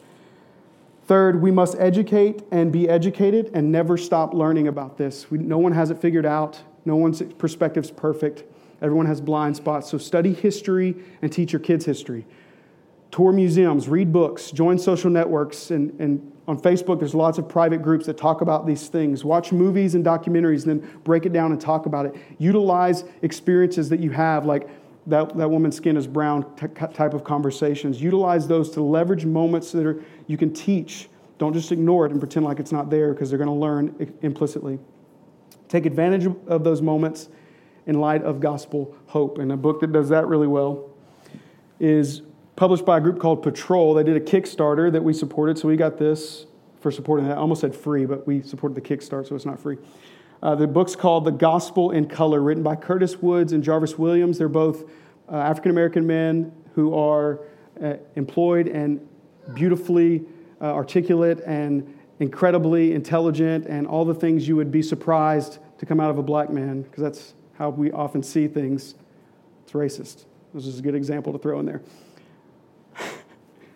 [1.06, 5.30] Third, we must educate and be educated and never stop learning about this.
[5.30, 8.42] We, no one has it figured out, no one's perspective is perfect.
[8.82, 9.90] Everyone has blind spots.
[9.90, 12.26] So study history and teach your kids history.
[13.10, 17.82] tour museums, read books, join social networks, and, and on Facebook, there's lots of private
[17.82, 19.24] groups that talk about these things.
[19.24, 22.16] Watch movies and documentaries and then break it down and talk about it.
[22.38, 24.68] Utilize experiences that you have, like
[25.06, 26.44] that, that woman's skin is brown
[26.92, 28.00] type of conversations.
[28.00, 31.08] Utilize those to leverage moments that are, you can teach.
[31.38, 34.12] Don't just ignore it and pretend like it's not there because they're going to learn
[34.22, 34.78] implicitly.
[35.68, 37.28] Take advantage of those moments
[37.86, 39.38] in light of gospel hope.
[39.38, 40.90] And a book that does that really well
[41.78, 42.22] is
[42.56, 43.94] published by a group called Patrol.
[43.94, 46.46] They did a Kickstarter that we supported, so we got this
[46.80, 47.38] for supporting that.
[47.38, 49.78] I almost said free, but we supported the Kickstarter, so it's not free.
[50.42, 54.38] Uh, the book's called The Gospel in Color, written by Curtis Woods and Jarvis Williams.
[54.38, 54.90] They're both
[55.30, 57.40] uh, African American men who are
[57.82, 59.06] uh, employed and
[59.54, 60.22] beautifully
[60.60, 66.00] uh, articulate and incredibly intelligent and all the things you would be surprised to come
[66.00, 68.94] out of a black man, because that's how we often see things.
[69.64, 70.24] It's racist.
[70.54, 71.82] This is a good example to throw in there.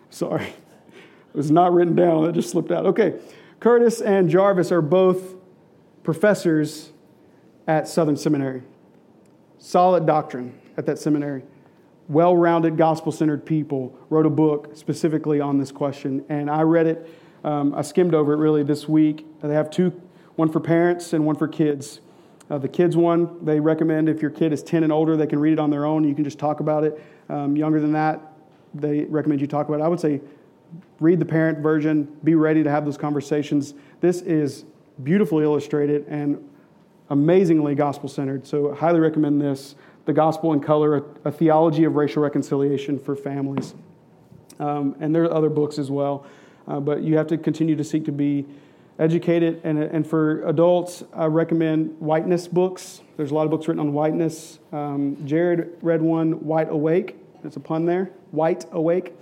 [0.09, 0.45] Sorry.
[0.47, 2.87] It was not written down, it just slipped out.
[2.87, 3.19] Okay.
[3.59, 5.35] Curtis and Jarvis are both
[6.01, 6.93] professors
[7.67, 8.63] at Southern Seminary.
[9.59, 11.43] Solid doctrine at that seminary.
[12.09, 16.87] Well rounded, gospel centered people wrote a book specifically on this question, and I read
[16.87, 17.07] it.
[17.43, 19.27] Um, I skimmed over it really this week.
[19.43, 20.01] They have two
[20.35, 22.01] one for parents and one for kids.
[22.49, 25.39] Uh, the kids one, they recommend if your kid is 10 and older, they can
[25.39, 26.03] read it on their own.
[26.03, 27.01] You can just talk about it.
[27.29, 28.21] Um, younger than that,
[28.73, 29.83] they recommend you talk about it.
[29.83, 30.21] I would say
[30.99, 33.73] read the parent version, be ready to have those conversations.
[34.01, 34.65] This is
[35.03, 36.47] beautifully illustrated and
[37.09, 38.45] amazingly gospel centered.
[38.45, 39.75] So, I highly recommend this
[40.05, 43.73] The Gospel in Color, a, a Theology of Racial Reconciliation for Families.
[44.59, 46.25] Um, and there are other books as well.
[46.67, 48.45] Uh, but you have to continue to seek to be
[48.99, 49.61] educated.
[49.63, 53.01] And, and for adults, I recommend whiteness books.
[53.17, 54.59] There's a lot of books written on whiteness.
[54.71, 57.17] Um, Jared read one, White Awake.
[57.41, 58.11] There's a pun there.
[58.31, 59.13] White Awake.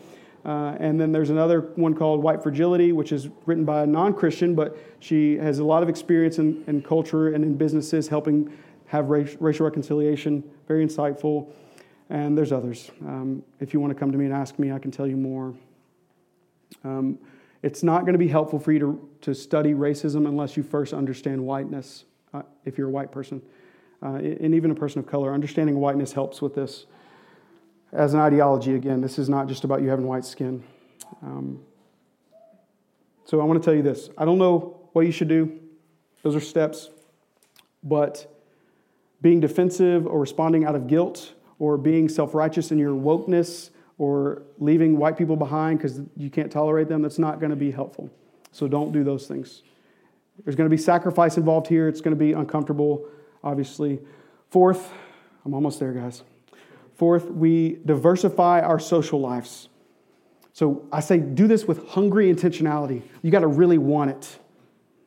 [0.45, 4.13] Uh, and then there's another one called White Fragility, which is written by a non
[4.13, 8.51] Christian, but she has a lot of experience in, in culture and in businesses helping
[8.87, 10.43] have race, racial reconciliation.
[10.67, 11.49] Very insightful.
[12.09, 12.91] And there's others.
[13.01, 15.15] Um, if you want to come to me and ask me, I can tell you
[15.15, 15.53] more.
[16.83, 17.17] Um,
[17.63, 20.93] it's not going to be helpful for you to, to study racism unless you first
[20.93, 22.03] understand whiteness,
[22.33, 23.41] uh, if you're a white person.
[24.03, 25.33] Uh, and even a person of color.
[25.33, 26.85] Understanding whiteness helps with this
[27.93, 30.63] as an ideology, again, this is not just about you having white skin.
[31.21, 31.61] Um,
[33.23, 35.59] so I want to tell you this I don't know what you should do,
[36.23, 36.89] those are steps,
[37.83, 38.29] but
[39.21, 43.69] being defensive or responding out of guilt or being self righteous in your wokeness
[44.03, 47.71] or leaving white people behind because you can't tolerate them, that's not going to be
[47.71, 48.09] helpful.
[48.51, 49.63] So don't do those things.
[50.43, 51.87] There's going to be sacrifice involved here.
[51.87, 53.07] It's going to be uncomfortable,
[53.45, 54.01] obviously.
[54.49, 54.91] Fourth,
[55.45, 56.21] I'm almost there, guys.
[56.95, 59.69] Fourth, we diversify our social lives.
[60.51, 63.03] So I say do this with hungry intentionality.
[63.21, 64.37] You got to really want it.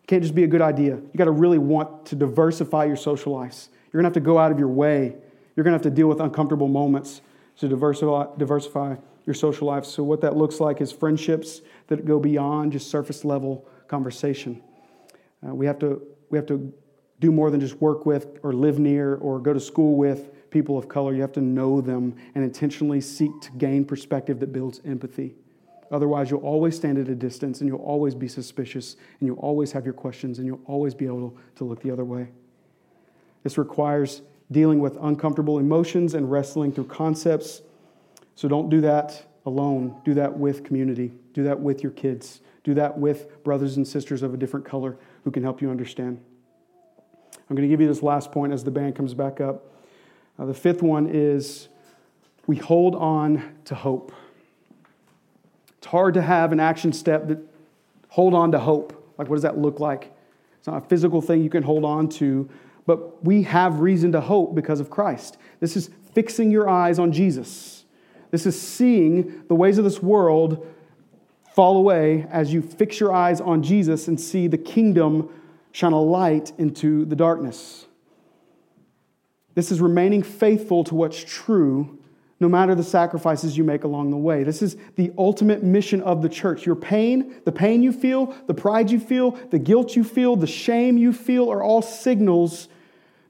[0.05, 0.95] It can't just be a good idea.
[0.95, 3.69] You got to really want to diversify your social lives.
[3.93, 5.17] You're going to have to go out of your way.
[5.55, 7.21] You're going to have to deal with uncomfortable moments
[7.59, 9.85] to diversify, diversify your social life.
[9.85, 14.63] So, what that looks like is friendships that go beyond just surface level conversation.
[15.47, 16.73] Uh, we, have to, we have to
[17.21, 20.79] do more than just work with or live near or go to school with people
[20.79, 21.15] of color.
[21.15, 25.35] You have to know them and intentionally seek to gain perspective that builds empathy.
[25.91, 29.73] Otherwise, you'll always stand at a distance and you'll always be suspicious and you'll always
[29.73, 32.29] have your questions and you'll always be able to look the other way.
[33.45, 37.63] This requires dealing with uncomfortable emotions and wrestling through concepts.
[38.35, 40.01] So don't do that alone.
[40.05, 41.13] Do that with community.
[41.33, 42.41] Do that with your kids.
[42.65, 46.21] Do that with brothers and sisters of a different color who can help you understand.
[47.49, 49.73] I'm going to give you this last point as the band comes back up.
[50.39, 51.69] Uh, the fifth one is
[52.47, 54.13] we hold on to hope.
[55.79, 57.39] It's hard to have an action step that
[58.09, 58.93] hold on to hope.
[59.17, 60.13] Like, what does that look like?
[60.59, 62.49] It's not a physical thing you can hold on to,
[62.87, 65.37] but we have reason to hope because of Christ.
[65.61, 67.85] This is fixing your eyes on Jesus.
[68.31, 70.67] This is seeing the ways of this world
[71.55, 75.29] fall away as you fix your eyes on Jesus and see the kingdom
[75.73, 77.87] shine a light into the darkness.
[79.55, 81.99] This is remaining faithful to what's true,
[82.41, 84.43] no matter the sacrifices you make along the way.
[84.43, 86.67] This is the ultimate mission of the church.
[86.67, 90.47] Your pain, the pain you feel, the pride you feel, the guilt you feel, the
[90.47, 92.69] shame you feel are all signals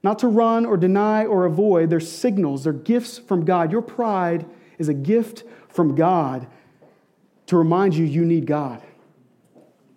[0.07, 1.89] not to run or deny or avoid.
[1.89, 3.73] They're signals, they're gifts from God.
[3.73, 4.45] Your pride
[4.77, 6.47] is a gift from God
[7.47, 8.81] to remind you you need God.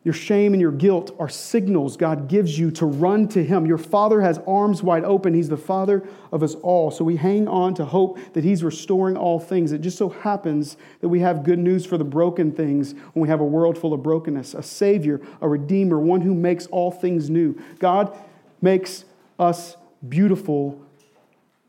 [0.02, 3.66] Your shame and your guilt are signals God gives you to run to Him.
[3.66, 5.32] Your Father has arms wide open.
[5.32, 6.02] He's the Father
[6.32, 6.90] of us all.
[6.90, 9.70] So we hang on to hope that He's restoring all things.
[9.70, 13.28] It just so happens that we have good news for the broken things when we
[13.28, 17.30] have a world full of brokenness a Savior, a Redeemer, one who makes all things
[17.30, 17.56] new.
[17.78, 18.18] God
[18.60, 19.04] makes
[19.38, 19.76] us
[20.08, 20.80] beautiful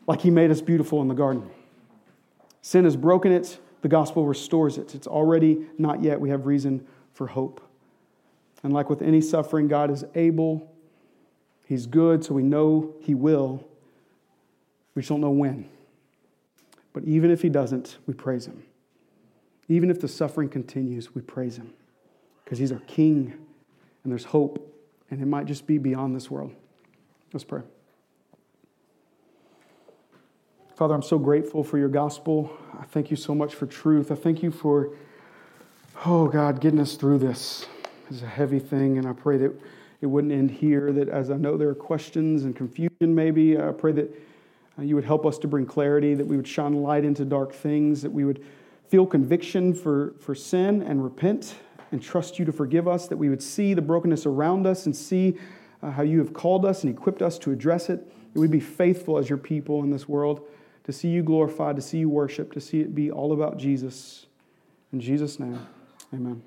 [0.08, 1.50] like He made us beautiful in the garden.
[2.62, 4.94] Sin has broken it, the gospel restores it.
[4.94, 6.20] It's already not yet.
[6.20, 7.62] We have reason for hope.
[8.64, 10.72] And like with any suffering, God is able,
[11.66, 13.66] He's good, so we know He will.
[14.94, 15.70] We just don't know when.
[16.94, 18.64] But even if He doesn't, we praise Him.
[19.68, 21.74] Even if the suffering continues, we praise Him
[22.44, 23.34] because He's our King
[24.04, 24.76] and there's hope,
[25.10, 26.54] and it might just be beyond this world.
[27.34, 27.62] Let's pray.
[30.82, 32.58] Father, I'm so grateful for your gospel.
[32.74, 34.12] I thank you so much for truth.
[34.12, 34.90] I thank you for,
[36.08, 37.68] oh God, getting us through this
[38.10, 39.54] is a heavy thing, and I pray that
[40.02, 40.92] it wouldn't end here.
[40.92, 44.12] That as I know there are questions and confusion, maybe, I pray that
[44.80, 47.54] uh, you would help us to bring clarity, that we would shine light into dark
[47.54, 48.44] things, that we would
[48.90, 51.58] feel conviction for, for sin and repent
[51.92, 54.96] and trust you to forgive us, that we would see the brokenness around us and
[54.96, 55.38] see
[55.84, 58.60] uh, how you have called us and equipped us to address it, that we'd be
[58.60, 60.48] faithful as your people in this world,
[60.84, 64.26] to see you glorified, to see you worship, to see it be all about Jesus.
[64.92, 65.60] In Jesus' name,
[66.14, 66.42] amen.